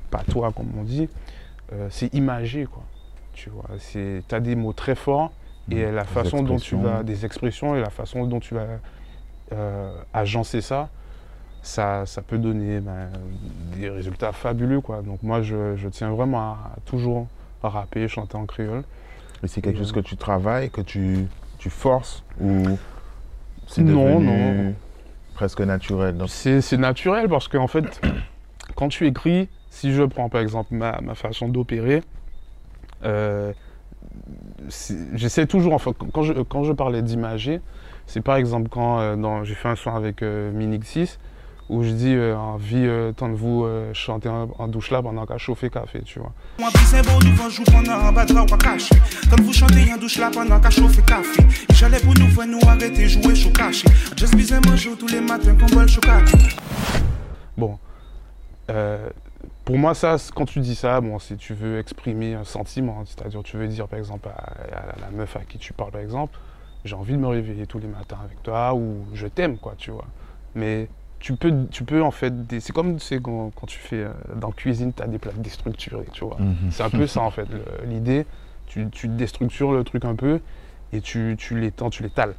[0.09, 1.09] patois, comme on dit,
[1.73, 2.83] euh, c'est imagé, quoi.
[3.33, 5.31] Tu vois, c'est as des mots très forts
[5.71, 5.95] et Mhm.
[5.95, 8.67] la façon dont tu vas des expressions et la façon dont tu vas
[9.51, 10.89] euh, agencer ça,
[11.61, 13.09] ça, ça peut donner ben,
[13.77, 15.01] des résultats fabuleux, quoi.
[15.01, 17.27] Donc moi, je, je tiens vraiment à, toujours
[17.61, 18.83] rapper, chanter en créole.
[19.43, 21.25] Et c'est quelque chose que tu travailles, que tu,
[21.57, 22.63] tu forces ou
[23.67, 24.25] c'est Non, devenu
[24.67, 24.73] non.
[25.33, 28.01] presque naturel donc, C'est c'est naturel parce qu'en fait,
[28.75, 32.03] quand tu écris, si je prends par exemple ma, ma façon d'opérer,
[33.03, 33.51] euh,
[35.13, 37.59] j'essaie toujours, enfin, quand je, quand je parlais d'imager,
[38.05, 41.19] c'est par exemple quand euh, j'ai fait un son avec euh, Minix 6
[41.69, 45.01] où je dis euh, envie euh, tant de vous euh, chanter en, en douche là
[45.01, 46.31] pendant qu'à chauffer café, tu vois.
[46.59, 48.95] Moi, puis beau, nous vend jour pendant un bas de ou caché.
[49.29, 51.41] Tant vous chantez en douche là pendant qu'à chauffer café.
[51.73, 53.87] J'allais pour nous voir nous arrêter jouer chaud caché.
[54.17, 56.21] Just besoin manger tous les matins qu'on boit le chocolat.
[57.57, 57.79] Bon,
[58.69, 59.09] euh,
[59.63, 63.41] pour moi, ça, quand tu dis ça, bon, si tu veux exprimer un sentiment, c'est-à-dire
[63.43, 66.01] tu veux dire par exemple à, à la, la meuf à qui tu parles, par
[66.01, 66.37] exemple,
[66.83, 69.91] j'ai envie de me réveiller tous les matins avec toi ou je t'aime, quoi, tu
[69.91, 70.07] vois.
[70.55, 70.89] Mais
[71.23, 74.49] tu peux, tu peux en fait, des- c'est comme quand, quand tu fais euh, dans
[74.49, 76.35] la cuisine, tu as des plats déstructurés, tu vois.
[76.37, 76.69] Mhm.
[76.69, 77.47] C'est un peu ça en fait,
[77.85, 78.25] l'idée,
[78.67, 80.41] tu, tu déstructures le truc un peu
[80.91, 82.35] et tu, tu l'étends, tu l'étales,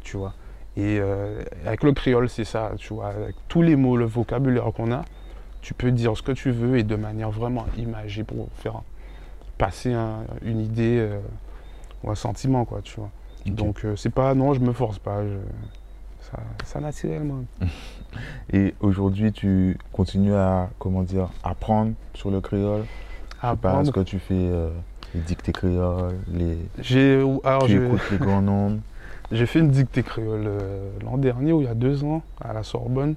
[0.00, 0.32] tu vois.
[0.78, 4.72] Et euh, avec le créole, c'est ça, tu vois, avec tous les mots, le vocabulaire
[4.74, 5.04] qu'on a,
[5.60, 8.80] tu peux dire ce que tu veux et de manière vraiment imagée pour faire
[9.58, 11.18] passer un- une idée euh,
[12.02, 13.10] ou un sentiment, quoi, tu vois.
[13.44, 15.36] Donc euh, c'est pas, non, je me force pas, je-
[16.30, 17.44] ça, ça naturellement.
[18.52, 22.84] Et aujourd'hui, tu continues à, comment dire, apprendre sur le créole.
[23.42, 24.70] Je sais pas, est-ce que tu fais euh,
[25.14, 26.58] les dictées créoles, les...
[26.80, 28.78] J'ai, alors, tu écoutes les grands nombres.
[29.32, 32.52] J'ai fait une dictée créole euh, l'an dernier ou il y a deux ans à
[32.52, 33.14] la Sorbonne.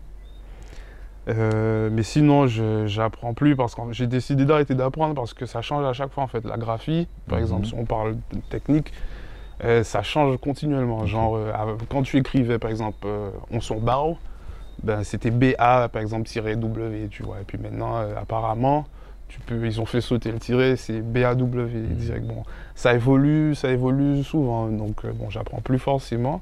[1.27, 5.62] Euh, mais sinon, je j'apprends plus parce que j'ai décidé d'arrêter d'apprendre parce que ça
[5.62, 6.45] change à chaque fois en fait.
[6.45, 7.43] La graphie, par Mhm.
[7.43, 8.93] exemple, si on parle de technique,
[9.63, 11.05] euh, ça change continuellement.
[11.08, 11.51] Genre, euh,
[11.89, 13.08] quand tu écrivais par exemple
[13.51, 14.17] On son barreau,
[14.85, 17.41] ben, c'était BA par exemple tiré W, tu vois.
[17.41, 18.85] Et puis maintenant, euh, apparemment,
[19.27, 22.25] tu peux, ils ont fait sauter le tiré, c'est BAW direct.
[22.25, 22.43] Bon,
[22.75, 26.41] ça évolue, ça évolue souvent, donc euh, bon, j'apprends plus forcément.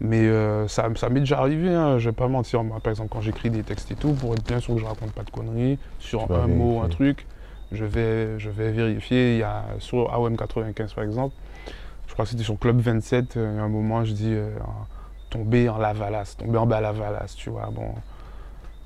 [0.00, 2.62] Mais euh, ça, ça m'est déjà arrivé, hein, je vais pas mentir.
[2.62, 4.86] Moi, par exemple, quand j'écris des textes et tout, pour être bien sûr que je
[4.86, 7.26] raconte pas de conneries, sur un mot, un truc,
[7.72, 9.34] je vais, je vais vérifier.
[9.34, 11.34] Il y a sur AOM 95 par exemple,
[12.06, 14.32] je crois que c'était sur Club 27, euh, il y a un moment, je dis
[14.32, 14.50] euh,
[15.34, 17.68] tomber en Lavalas, tomber en bas à Lavalas, tu vois.
[17.72, 17.92] Bon,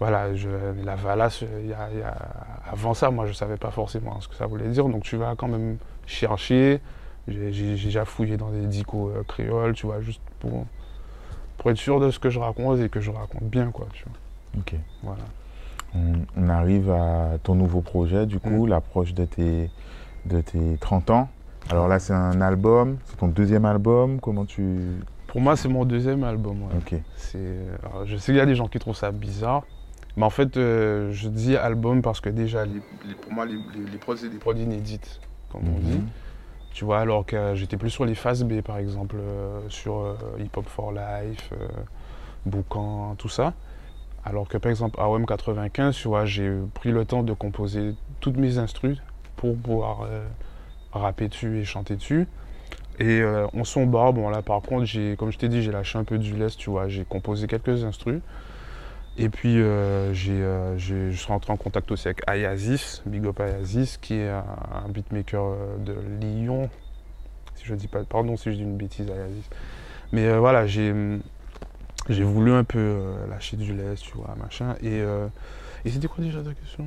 [0.00, 0.48] voilà, je,
[0.84, 2.16] la Valas, il y a- il y a-
[2.72, 4.88] avant ça, moi, je savais pas forcément ce que ça voulait dire.
[4.88, 6.80] Donc, tu vas quand même chercher.
[7.26, 10.64] J'ai déjà fouillé dans des dicos euh, créoles, tu vois, juste pour,
[11.58, 14.04] pour être sûr de ce que je raconte et que je raconte bien, quoi, tu
[14.04, 14.60] vois.
[14.60, 14.74] Ok.
[15.02, 15.22] Voilà.
[15.94, 18.68] On, on arrive à ton nouveau projet, du coup, Mm.
[18.70, 19.70] l'approche de tes,
[20.24, 21.28] de tes 30 ans.
[21.70, 24.20] Alors là, c'est un album, c'est ton deuxième album.
[24.20, 24.78] Comment tu.
[25.28, 26.62] Pour moi, c'est mon deuxième album.
[26.62, 26.76] ouais.
[26.78, 27.00] Ok.
[27.16, 29.62] C'est, alors, je sais qu'il y a des gens qui trouvent ça bizarre,
[30.16, 33.54] mais en fait, euh, je dis album parce que déjà, les- les- pour moi, les,
[33.74, 35.20] les, les prods, c'est des prods inédites,
[35.52, 35.98] comme on dit.
[35.98, 36.08] Mhm.
[36.72, 39.98] Tu vois, alors que euh, j'étais plus sur les phases B, par exemple, euh, sur
[39.98, 41.66] euh, Hip Hop for Life, euh,
[42.46, 43.52] Boucan, tout ça.
[44.24, 48.36] Alors que, par exemple, AOM 95, tu vois, j'ai pris le temps de composer toutes
[48.36, 48.98] mes instrus
[49.36, 50.26] pour pouvoir euh,
[50.92, 52.26] rapper dessus et chanter dessus.
[53.00, 55.70] Et euh, on son bas, bon là par contre, j'ai, comme je t'ai dit, j'ai
[55.70, 58.20] lâché un peu du lest, tu vois, j'ai composé quelques instrus.
[59.16, 63.24] Et puis euh, j'ai, euh, j'ai- je suis rentré en contact aussi avec Ayazis, Big
[63.26, 64.44] Up Ayazis, qui est un,
[64.84, 66.70] un beatmaker euh, de Lyon.
[67.54, 69.48] Si je dis pas, pardon si je dis une bêtise Ayazis.
[70.12, 70.94] Mais voilà, j'ai,
[72.08, 74.74] j'ai voulu un peu lâcher du lest, tu vois, machin.
[74.82, 75.00] Et,
[75.84, 76.86] et c'était quoi déjà ta question?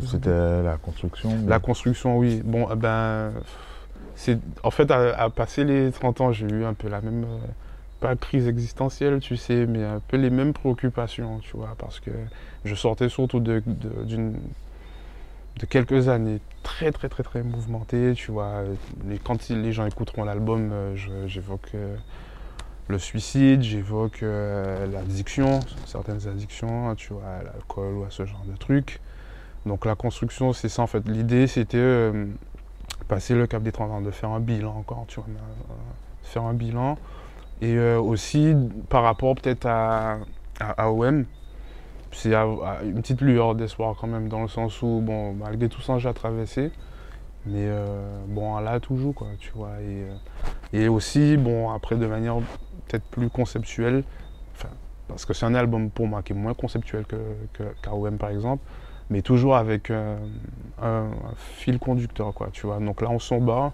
[0.00, 1.30] C'était la construction.
[1.36, 2.40] mais- La construction, oui.
[2.44, 3.32] Bon, ben,
[4.62, 7.38] en fait à, passer les 30 ans, j'ai eu un peu la même euh,
[8.00, 12.10] pas crise existentielle, tu sais, mais un peu les mêmes préoccupations, tu vois, parce que
[12.64, 13.62] je sortais surtout de,
[15.68, 18.62] quelques années très très très très mouvementées, tu vois.
[19.24, 21.96] Quand les gens écouteront l'album, euh, j'évoque euh,
[22.88, 28.56] le suicide, j'évoque l'addiction, certaines addictions, tu vois, à l'alcool ou à ce genre de
[28.56, 29.00] trucs.
[29.66, 31.06] Donc la construction, c'est ça en fait.
[31.06, 32.12] L'idée, c'était
[33.08, 35.74] passer le cap des 30 ans, de faire un bilan encore, tu vois, euh,
[36.22, 36.98] faire un bilan.
[37.60, 38.54] Et euh, aussi
[38.88, 40.18] par rapport peut-être à,
[40.60, 41.24] à AOM,
[42.12, 45.98] c'est une petite lueur d'espoir quand même, dans le sens où, bon, malgré tout ça,
[45.98, 46.70] j'ai traversé.
[47.46, 49.72] Mais euh, bon, là, toujours, quoi, tu vois.
[49.80, 52.36] Et, et aussi, bon, après, de manière
[52.86, 54.04] peut-être plus conceptuelle,
[55.08, 57.16] parce que c'est un album pour moi qui est moins conceptuel que,
[57.54, 57.62] que
[58.18, 58.62] par exemple,
[59.10, 60.16] mais toujours avec euh,
[60.82, 62.78] un, fil conducteur, quoi, tu vois.
[62.78, 63.72] Donc là, on s'en bat.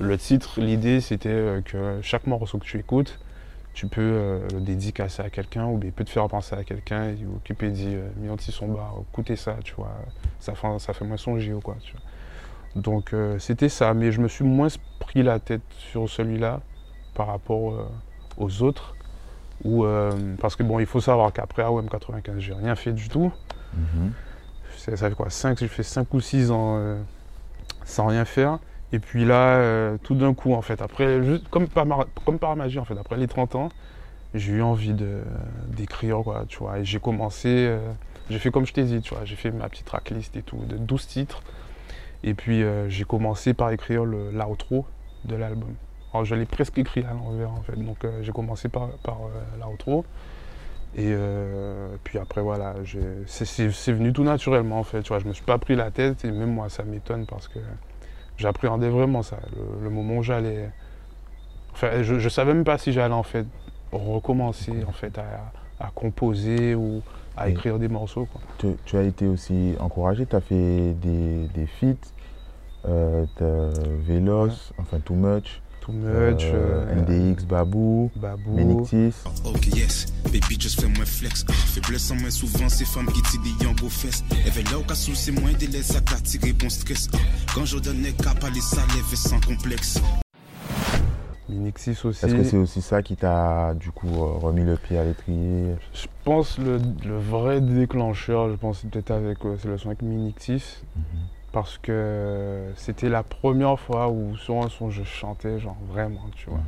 [0.00, 3.18] Le titre, l'idée, c'était euh, que chaque morceau que tu écoutes,
[3.74, 7.10] tu peux euh, le dédicacer à quelqu'un ou bien peut te faire penser à quelqu'un
[7.10, 9.92] et Wikipédie, euh, Mianti son bar, écoutez ça, tu vois,
[10.40, 11.94] ça fait, ça fait moins songer ou quoi, tu.
[12.76, 14.66] Donc c'était ça, mais je me suis moins
[14.98, 16.60] pris la tête sur celui-là
[17.14, 17.88] par rapport
[18.36, 18.96] aux autres.
[20.40, 23.30] Parce que bon, il faut savoir qu'après AOM 95, j'ai rien fait du tout.
[23.74, 24.12] Mhm.
[24.84, 27.00] Ça fait quoi 5, J'ai fait 5 ou 6 ans euh,
[27.84, 28.58] sans rien faire.
[28.92, 31.18] Et puis là, euh, tout d'un coup, en fait, après,
[31.50, 33.68] comme par, magie, en fait, après les 30 ans,
[34.34, 34.94] j'ai eu envie
[35.68, 36.82] d'écrire, quoi, tu vois.
[36.82, 37.78] J'ai commencé, euh,
[38.28, 40.58] j'ai fait comme je t'ai dit, tu vois, j'ai fait ma petite tracklist et tout,
[40.68, 41.42] de 12 titres.
[42.22, 44.86] Et puis j'ai commencé par écrire l'outro
[45.26, 45.74] de l'album.
[46.12, 47.76] Alors je presque écrit à l'envers, en fait.
[47.76, 49.18] Donc j'ai commencé par, par
[49.60, 50.06] l'outro.
[50.96, 52.74] Et euh, puis après, voilà,
[53.26, 53.46] c'est-
[53.92, 55.02] venu tout naturellement, en fait.
[55.02, 57.48] Tu vois, je me suis pas pris la tête et même moi, ça m'étonne parce
[57.48, 57.58] que
[58.38, 59.38] j'appréhendais vraiment ça.
[59.56, 60.70] Le, le moment où j'allais.
[61.72, 63.46] Enfin, je, je savais même pas si j'allais en fait
[63.92, 65.52] recommencer en fait à,
[65.84, 67.02] à composer ou
[67.36, 68.26] à Et- écrire des morceaux.
[68.26, 68.40] Quoi.
[68.58, 71.94] Tu, tu as été aussi encouragé, tu as fait des, des feats,
[72.88, 78.54] euh, t'as Velos, enfin Too Much, Too much, euh, euh, NDX, Babou, Babou.
[78.54, 79.12] Menictis.
[79.44, 81.44] Ok, yes, baby, just fais moins flex.
[81.46, 84.24] Ah, Faiblesse en moins souvent, c'est femmes qui tirent des yango fesses.
[84.46, 87.08] Éveille là où qu'à sous, c'est moins délai, ça t'attire bon stress.
[87.54, 90.00] Quand je donne cap à les sans complexe.
[91.50, 92.24] Minixis aussi.
[92.24, 95.74] Est-ce que c'est aussi ça qui t'a du coup euh, remis le pied à l'étrier?
[95.92, 100.00] Je pense le, le vrai déclencheur, je pense peut-être avec euh, c'est le son avec
[100.00, 100.82] Minixis.
[101.54, 106.50] Parce que c'était la première fois où sur un son je chantais, genre vraiment, tu
[106.50, 106.58] vois.
[106.58, 106.64] Mhm.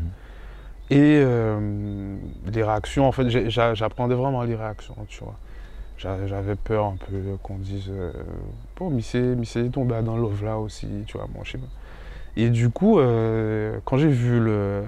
[0.90, 2.16] Et euh,
[2.52, 5.34] les réactions, en fait, j'apprenais vraiment les réactions, tu vois.
[5.98, 8.12] J'a- J'avais peur un peu qu'on dise, euh,
[8.76, 11.66] bon, Missé, Missé est tombé dans Love là aussi, tu vois, bon, je sais pas.
[12.36, 14.84] Et du coup, euh, quand j'ai vu le,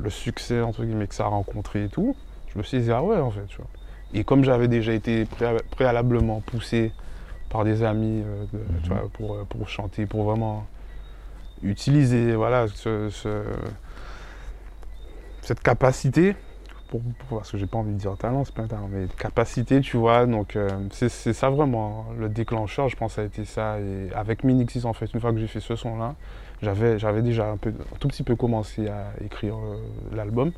[0.00, 2.16] le succès, entre guillemets, que ça a rencontré et tout,
[2.54, 3.66] je me suis dit, ah ouais, en fait, tu vois.
[4.14, 6.92] Et comme j'avais déjà été préa- préalablement poussé
[7.48, 10.66] par des amis euh, de- tu vois, pour, euh, pour chanter, pour vraiment
[11.62, 13.42] utiliser voilà, ce- ce-
[15.42, 16.34] cette capacité,
[16.88, 19.06] pour, pour- parce que j'ai pas envie de dire talent, c'est pas un talent, mais
[19.18, 23.44] capacité, tu vois, donc euh, c'est ça vraiment le déclencheur, je pense, ça a été
[23.44, 23.78] ça.
[23.80, 26.14] Et avec Minixis, en fait, une fois que j'ai fait ce son-là,
[26.62, 29.76] j'avais déjà un, peu, un tout petit peu commencé à écrire euh,
[30.14, 30.52] l'album.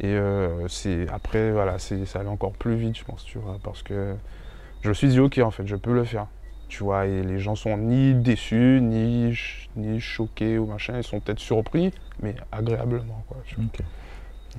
[0.00, 3.82] Et euh, c'est après, voilà, ça allait encore plus vite, je pense, tu vois, parce
[3.82, 4.14] que
[4.84, 6.26] je me suis dit, ok, en fait, je peux le faire.
[6.68, 11.02] Tu vois, et les gens sont ni déçus, ni, ch- ni choqués ou machin, ils
[11.02, 11.90] sont peut-être surpris,
[12.22, 13.38] mais agréablement, quoi.
[13.46, 13.64] tu vois.
[13.64, 13.80] Ok.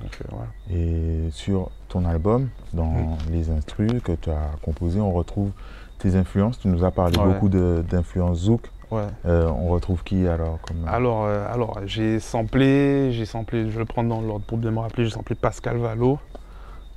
[0.02, 0.48] Donc, euh, voilà.
[0.70, 5.52] Et sur ton album, dans les instrus que tu as composés, on retrouve
[5.98, 6.58] tes influences.
[6.58, 7.24] Tu nous as parlé Ouais.
[7.24, 8.62] beaucoup de- d'influences Zouk.
[8.90, 9.02] Ouais.
[9.26, 10.86] Euh, on retrouve qui alors comme...
[10.88, 14.70] Alors, euh, alors j'ai samplé, j'ai samplé, je vais le prendre dans l'ordre pour bien
[14.72, 16.18] me rappeler, j'ai samplé Pascal Valo,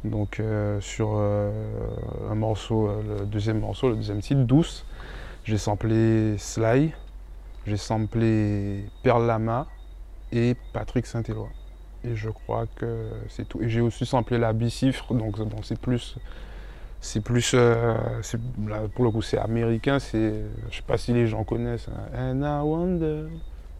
[0.04, 1.52] donc euh, sur euh,
[2.30, 4.86] un morceau, euh, le deuxième morceau, le deuxième titre, Douce.
[5.44, 6.94] J'ai samplé Sly,
[7.66, 9.68] j'ai samplé Perle Lama
[10.32, 11.50] et Patrick Saint-Éloi.
[12.04, 13.62] Et je crois que c'est tout.
[13.62, 16.18] Et j'ai aussi samplé la bicifre, donc bon, c'est plus.
[17.02, 17.54] C'est plus.
[17.54, 17.96] euh,
[18.68, 20.34] là, pour le coup, c'est américain, c'est.
[20.70, 21.88] Je sais pas si les gens connaissent.
[22.14, 23.24] hein, And I wonder.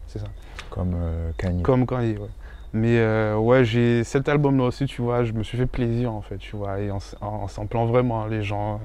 [0.06, 0.26] C'est ça.
[0.70, 1.62] Comme euh, Kanye.
[1.62, 2.28] Comme Kanye, ouais.
[2.72, 6.22] Mais euh, ouais, j'ai cet album-là aussi, tu vois, je me suis fait plaisir en
[6.22, 8.78] fait, tu vois, et en, en samplant vraiment les gens euh,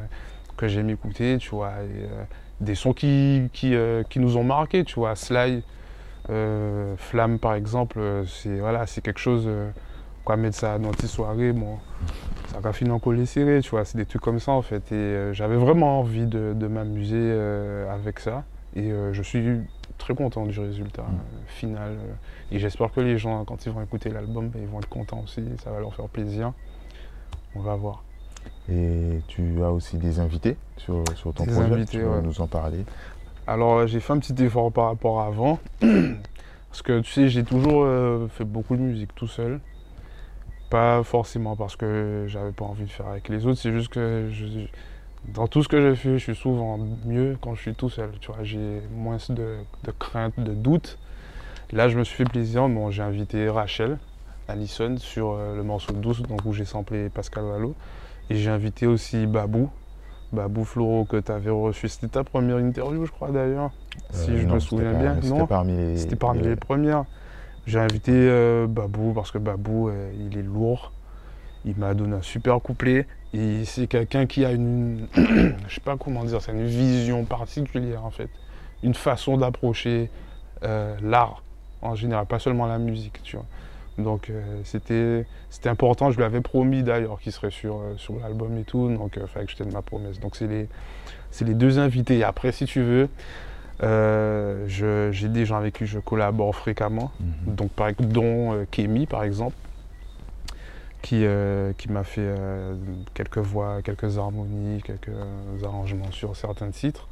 [0.57, 2.23] que j'aime écouter, tu vois, et, euh,
[2.61, 5.61] des sons qui, qui, euh, qui nous ont marqués, tu vois, Sly,
[6.97, 9.47] Flamme par exemple, c'est voilà, c'est quelque chose,
[10.23, 11.77] quoi, mettre ça dans tes soirées, bon,
[12.51, 14.91] ça va finir en collet serré, tu vois, c'est des trucs comme ça en fait,
[14.91, 17.31] et j'avais vraiment envie de, de m'amuser
[17.91, 18.43] avec ça,
[18.75, 19.61] et je suis
[19.97, 21.97] très content du résultat euh, final.
[22.51, 25.21] Et j'espère que les gens, quand ils vont écouter l'album, ben, ils vont être contents
[25.23, 26.53] aussi, ça va leur faire plaisir.
[27.55, 28.03] On va voir.
[28.69, 31.73] Et tu as aussi des invités sur, sur ton Des projet.
[31.73, 32.21] invités, tu ouais.
[32.21, 32.85] nous en parler.
[33.47, 35.59] Alors j'ai fait un petit effort par rapport à avant.
[35.79, 39.59] parce que tu sais, j'ai toujours euh, fait beaucoup de musique tout seul.
[40.69, 44.29] Pas forcément parce que j'avais pas envie de faire avec les autres, c'est juste que
[44.31, 44.67] je-
[45.33, 48.11] dans tout ce que je fais, je suis souvent mieux quand je suis tout seul.
[48.19, 50.97] Tu vois, j'ai moins de, de crainte, de doute.
[51.75, 52.69] Là, je me suis fait plaisir.
[52.69, 53.97] Bon, j'ai invité Rachel
[54.47, 57.75] Allison sur euh, le morceau Douce, donc où j'ai samplé Pascal Valo.
[58.29, 59.69] Et j'ai invité aussi Babou,
[60.31, 61.89] Babou Floro que tu avais reçu.
[61.89, 63.71] C'était ta première interview, je crois d'ailleurs,
[64.11, 65.15] si Euh, je non, me souviens bien.
[65.21, 65.97] C'était Non, parmi les.
[65.97, 67.03] c'était parmi les premières.
[67.67, 70.93] J'ai invité euh, Babou parce que Babou, euh, il est lourd.
[71.65, 73.05] Il m'a donné un super couplet.
[73.33, 75.07] Et c'est quelqu'un qui a une.
[75.15, 78.29] je sais pas comment dire, c'est une vision particulière en fait.
[78.81, 80.09] Une façon d'approcher
[81.01, 81.43] l'art
[81.85, 83.45] en général, pas seulement la musique, tu vois.
[83.97, 88.19] Donc euh, c'était c'était important, je lui avais promis d'ailleurs qu'il serait sur, euh, sur
[88.19, 90.19] l'album et tout, donc il fallait que je tienne ma promesse.
[90.19, 92.17] Donc c'est les, deux invités.
[92.17, 93.07] Et après, si tu veux,
[93.83, 97.55] euh, j'ai des gens avec qui je collabore fréquemment, Mhm.
[97.55, 99.55] donc par, dont euh, Kémy par exemple,
[101.01, 102.73] qui, euh, qui m'a fait euh,
[103.13, 105.11] quelques voix, quelques harmonies, quelques
[105.63, 107.07] arrangements sur certains titres.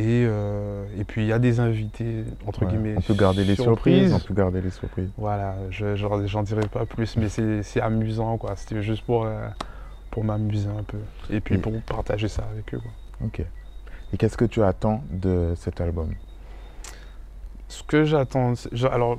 [0.00, 3.42] Et, euh, et puis il y a des invités, entre Ouais, guillemets, on peut garder
[3.44, 4.12] les surprises.
[4.14, 5.10] On peut garder les surprises.
[5.18, 8.54] voilà, je j'en j'en dirai pas plus, mais c'est c'est amusant, quoi.
[8.54, 9.48] C'était juste pour, euh,
[10.12, 10.98] pour m'amuser un peu.
[11.30, 12.92] Et puis Et- pour partager ça avec eux, quoi.
[13.26, 13.42] Ok.
[14.12, 16.14] Et qu'est-ce que tu attends de cet album?
[17.66, 19.18] Ce que j'attends, je- alors,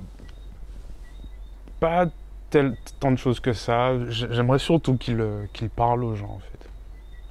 [1.81, 2.07] pas
[2.49, 3.91] tel, tant de choses que ça.
[4.09, 6.69] J'aimerais surtout qu'il euh, qu'il parle aux gens, en fait.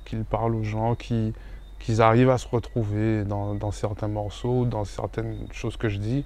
[0.04, 1.32] Qu'il parle aux gens, qu'ils
[1.78, 6.24] qu'ils arrivent à se retrouver dans, dans certains morceaux, dans certaines choses que je dis.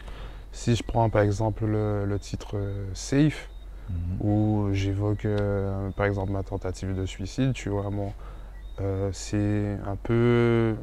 [0.53, 3.49] Si je prends par exemple le, le titre euh, Safe,
[3.91, 4.19] Mhm.
[4.27, 8.13] où j'évoque euh, par exemple ma tentative de suicide, tu vois, bon,
[8.81, 10.75] euh, c'est un peu.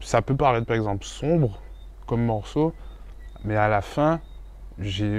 [0.00, 1.60] Ça peut paraître par exemple sombre
[2.06, 2.74] comme morceau,
[3.44, 4.20] mais à la fin,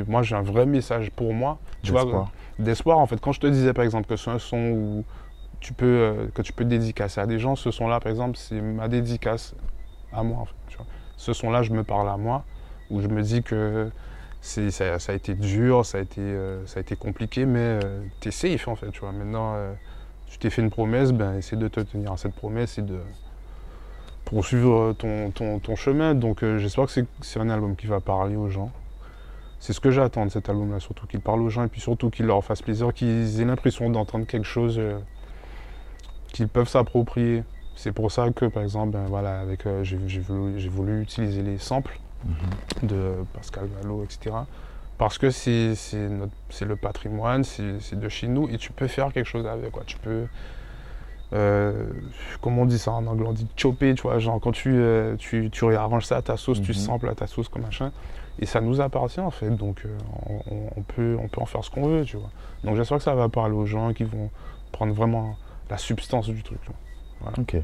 [0.08, 2.28] moi j'ai un vrai message pour moi, tu vois,
[2.60, 3.20] d'espoir en fait.
[3.20, 5.06] Quand je te disais par exemple que c'est un son où
[5.62, 8.60] tu peux, euh, que tu peux dédicacer à des gens, ce son-là par exemple, c'est
[8.60, 9.56] ma dédicace
[10.12, 10.46] à moi.
[11.18, 12.44] Ce son-là, je me parle à moi,
[12.90, 13.90] où je me dis que
[14.42, 17.80] c'est, ça, a été dur, ça a été, euh, ça a été compliqué, mais
[18.20, 18.90] tu es safe en fait.
[18.92, 19.12] Tu vois.
[19.12, 19.74] Maintenant, euh,
[20.28, 23.00] tu t'es fait une promesse, ben, essaie de te tenir à cette promesse et de
[24.26, 26.16] poursuivre ton, ton, ton chemin.
[26.16, 28.72] Donc euh, j'espère que c'est, un album qui va parler aux gens.
[29.60, 32.10] C'est ce que j'attends de cet album-là, surtout qu'il parle aux gens et puis surtout
[32.10, 34.98] qu'il leur fasse plaisir, qu'ils aient l'impression d'entendre quelque chose euh,
[36.32, 37.44] qu'ils peuvent s'approprier.
[37.76, 39.98] C'est pour ça que, par exemple, ben, voilà, avec, euh, j'ai,
[40.70, 42.88] voulu, utiliser les samples Mhm.
[42.90, 44.36] de Pascal Valo, etc.
[45.00, 49.48] Parce que c'est, le patrimoine, c'est, de chez nous et tu peux faire quelque chose
[49.48, 49.72] avec.
[49.72, 49.82] Quoi.
[49.88, 50.28] Tu peux,
[51.34, 51.88] euh,
[52.42, 55.16] comment on dit ça en anglais On dit chopper, tu vois, genre quand tu, euh,
[55.18, 56.78] tu, tu réarranges ça à ta sauce, tu Mhm.
[56.78, 57.92] samples à ta sauce comme machin.
[58.40, 59.98] Et ça nous appartient en fait, donc euh,
[60.76, 62.30] on peut, on peut en faire ce qu'on veut, tu vois.
[62.64, 64.30] Donc j'espère que ça va parler aux gens qui vont
[64.72, 65.36] prendre vraiment
[65.72, 66.60] la substance du truc.
[67.40, 67.56] Ok.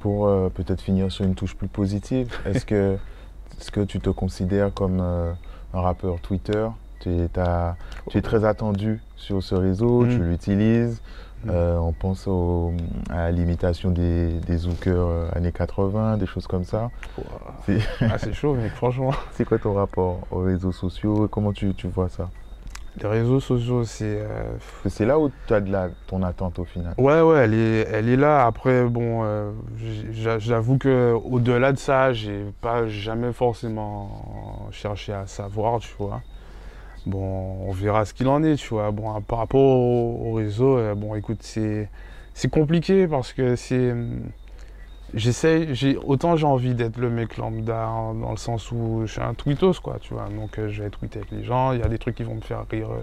[0.00, 2.96] Pour euh, peut-être finir sur une touche plus positive, est-ce que,
[3.60, 5.32] est-ce que tu te considères comme euh,
[5.74, 6.66] un rappeur Twitter?
[7.00, 7.76] Tu es, t'as-
[8.08, 10.08] tu es très attendu sur ce réseau, Mm.
[10.08, 11.02] tu l'utilises.
[11.44, 11.50] Mm.
[11.50, 12.72] Euh, on pense au-
[13.10, 16.90] à l'imitation des, des zookers années 80, des choses comme ça.
[17.66, 19.10] C'est- Ah, c'est chaud, mec, franchement.
[19.32, 21.26] C'est quoi ton rapport aux réseaux sociaux?
[21.26, 22.30] Et Comment tu, tu vois ça?
[23.02, 24.20] Les réseaux sociaux, c'est.
[24.22, 24.56] euh,
[24.88, 26.94] c'est là où tu as de la, ton attente au final.
[26.96, 28.46] Ouais, ouais, elle est, elle est là.
[28.46, 29.50] Après, bon, euh,
[30.12, 36.22] j'a- j'avoue que au-delà de ça, j'ai pas jamais forcément cherché à savoir, tu vois.
[37.04, 38.90] Bon, on verra ce qu'il en est, tu vois.
[38.92, 41.88] Bon, par rapport au, au réseau, euh, bon, écoute, c'est
[42.32, 43.94] c'est compliqué parce que c'est.
[45.16, 49.20] J'ai autant j'ai envie d'être le mec lambda hein, dans le sens où je suis
[49.22, 50.28] un tweetos quoi, tu vois.
[50.28, 52.34] Donc euh, je vais tweeter avec les gens, il y a des trucs qui vont
[52.34, 53.00] me faire rire, euh,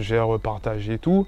[0.00, 1.26] je vais repartager et tout.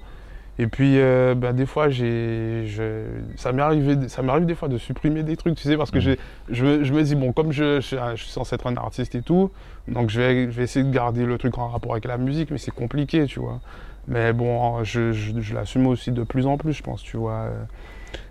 [0.59, 3.05] Et puis, euh, bah, des fois, j'ai, je-
[3.37, 5.99] ça m'est arrivé, ça m'arrive des fois de supprimer des trucs, tu sais, parce que
[5.99, 6.19] j'ai-
[6.49, 9.15] je, me- je me dis, bon, comme je, je, je suis censé être un artiste
[9.15, 9.51] et tout,
[9.87, 12.51] donc je vais, je vais essayer de garder le truc en rapport avec la musique,
[12.51, 13.59] mais c'est compliqué, tu vois.
[14.07, 17.47] Mais bon, je, je, je l'assume aussi de plus en plus, je pense, tu vois.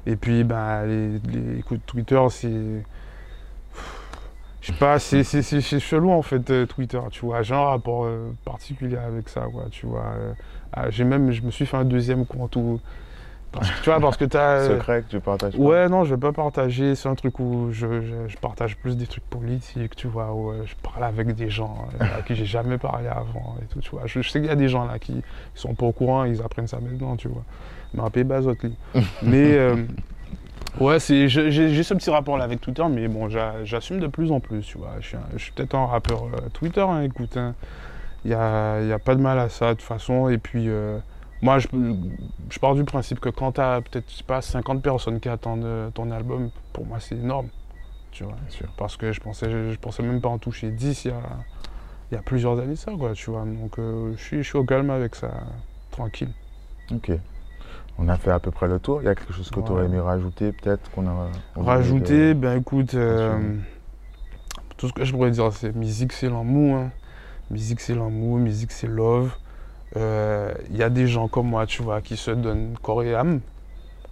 [0.06, 2.84] Et puis, ben, les, Twitter, c'est.
[4.60, 7.42] Je sais pas, c'est chelou en fait, euh, Twitter, tu vois.
[7.42, 10.12] J'ai un rapport euh, particulier avec ça, quoi, tu vois.
[10.18, 10.32] Euh,
[10.72, 12.80] ah, J'ai même, je me suis fait un deuxième compte où.
[13.52, 14.38] Parce que, tu vois, parce que t'as.
[14.58, 15.58] euh, Secret que tu partages pas.
[15.58, 16.94] Ouais, non, je vais pas partager.
[16.94, 20.50] C'est un truc où je, je- je partage plus des trucs politiques, tu vois, où
[20.50, 23.80] euh, je parle avec des gens euh, à qui j'ai jamais parlé avant et tout,
[23.80, 24.02] tu vois.
[24.06, 25.22] Je, je sais qu'il y a des gens là qui
[25.54, 27.42] sont pas au courant, ils apprennent ça maintenant, tu vois.
[27.94, 28.10] Mais un
[28.62, 28.74] lui.
[29.22, 29.74] Mais euh,
[30.80, 34.30] ouais, c'est, j'ai ce petit rapport là avec Twitter, mais bon, j'a- j'assume de plus
[34.30, 34.92] en plus, tu vois.
[35.00, 37.36] Je suis, suis peut-être un rappeur Twitter, hein, écoute.
[38.24, 40.28] Il n'y a, y a pas de mal à ça, de toute façon.
[40.28, 40.66] Et puis.
[40.68, 40.98] euh,
[41.42, 41.68] moi, je,
[42.50, 45.90] je pars du principe que quand tu as peut-être, pas, 50 personnes qui attendent euh,
[45.90, 47.48] ton album, pour moi, c'est énorme.
[48.12, 48.34] Tu vois.
[48.34, 48.68] Bien sûr.
[48.76, 51.20] Parce que je pensais, je, je pensais même pas en toucher 10 il y a,
[52.10, 53.44] il y a plusieurs années ça, quoi, tu vois.
[53.44, 55.30] Donc, euh, je, suis, je suis au calme avec ça,
[55.90, 56.30] tranquille.
[56.92, 57.12] Ok.
[57.98, 59.02] On a fait à peu près le tour.
[59.02, 61.28] Il y a quelque chose que tu aurais aimé rajouter, peut-être qu'on a.
[61.56, 63.38] Rajouter, ben écoute, euh,
[64.76, 66.76] tout ce que je pourrais dire, c'est musique, c'est l'amour.
[66.76, 66.90] hein.
[67.50, 69.32] Musique, c'est l'amour, musique, c'est love.
[69.96, 73.14] Euh, Il y a des gens comme moi, tu vois, qui se donnent corps et
[73.14, 73.40] âme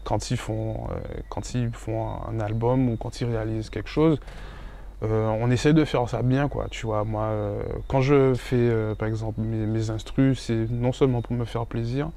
[0.04, 0.94] quand ils font, euh,
[1.28, 4.18] quand ils font un album ou quand ils réalisent quelque chose.
[5.04, 7.04] Euh, on essaie de faire ça bien, quoi, tu vois.
[7.04, 11.34] Moi, euh, quand je fais, euh, par exemple, mes, mes instrus, c'est non seulement pour
[11.36, 12.10] me faire plaisir,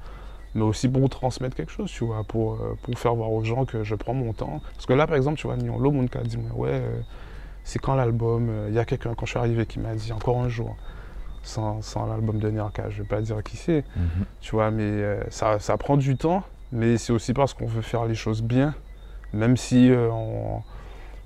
[0.54, 3.64] mais aussi pour transmettre quelque chose, tu vois, pour, euh, pour faire voir aux gens
[3.66, 4.60] que je prends mon temps.
[4.74, 7.00] Parce que là, par exemple, tu vois, Nyon Lo, mon cas dit, ouais, euh,
[7.64, 10.12] c'est quand l'album Euh, Il y a quelqu'un, quand je suis arrivé, qui m'a dit,
[10.12, 10.76] encore un jour,
[11.42, 14.24] sans, sans l'album de Nerka, je vais pas dire qui c'est, Mhm.
[14.40, 17.82] tu vois, mais euh, ça, ça prend du temps, mais c'est aussi parce qu'on veut
[17.82, 18.74] faire les choses bien,
[19.32, 20.62] même si euh, on,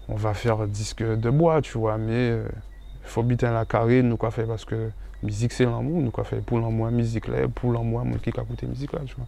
[0.09, 4.17] on va faire disque de bois, tu vois, mais il faut bien la carré, nous
[4.17, 4.91] quoi faire, parce que
[5.23, 8.43] musique c'est l'amour, nous quoi faire pour l'amour musique là, pour l'amour, mon qui a
[8.43, 9.27] écouté musique là, tu vois.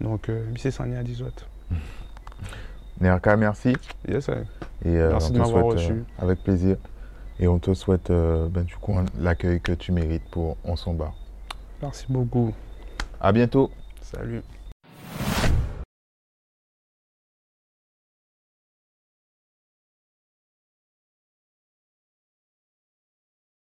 [0.00, 1.46] Donc, euh, c'est ça, à 10 autres.
[3.00, 3.76] Nerka, merci.
[4.08, 4.44] Yes, ouais.
[4.84, 5.92] Et euh, Merci de m'avoir reçu.
[5.92, 6.76] euh, avec plaisir.
[7.42, 10.94] Et on te souhaite euh, ben, du coup l'accueil que tu mérites pour On s'en
[10.94, 11.12] bat.
[11.82, 12.52] Merci beaucoup.
[13.20, 13.68] À bientôt.
[14.00, 14.42] Salut.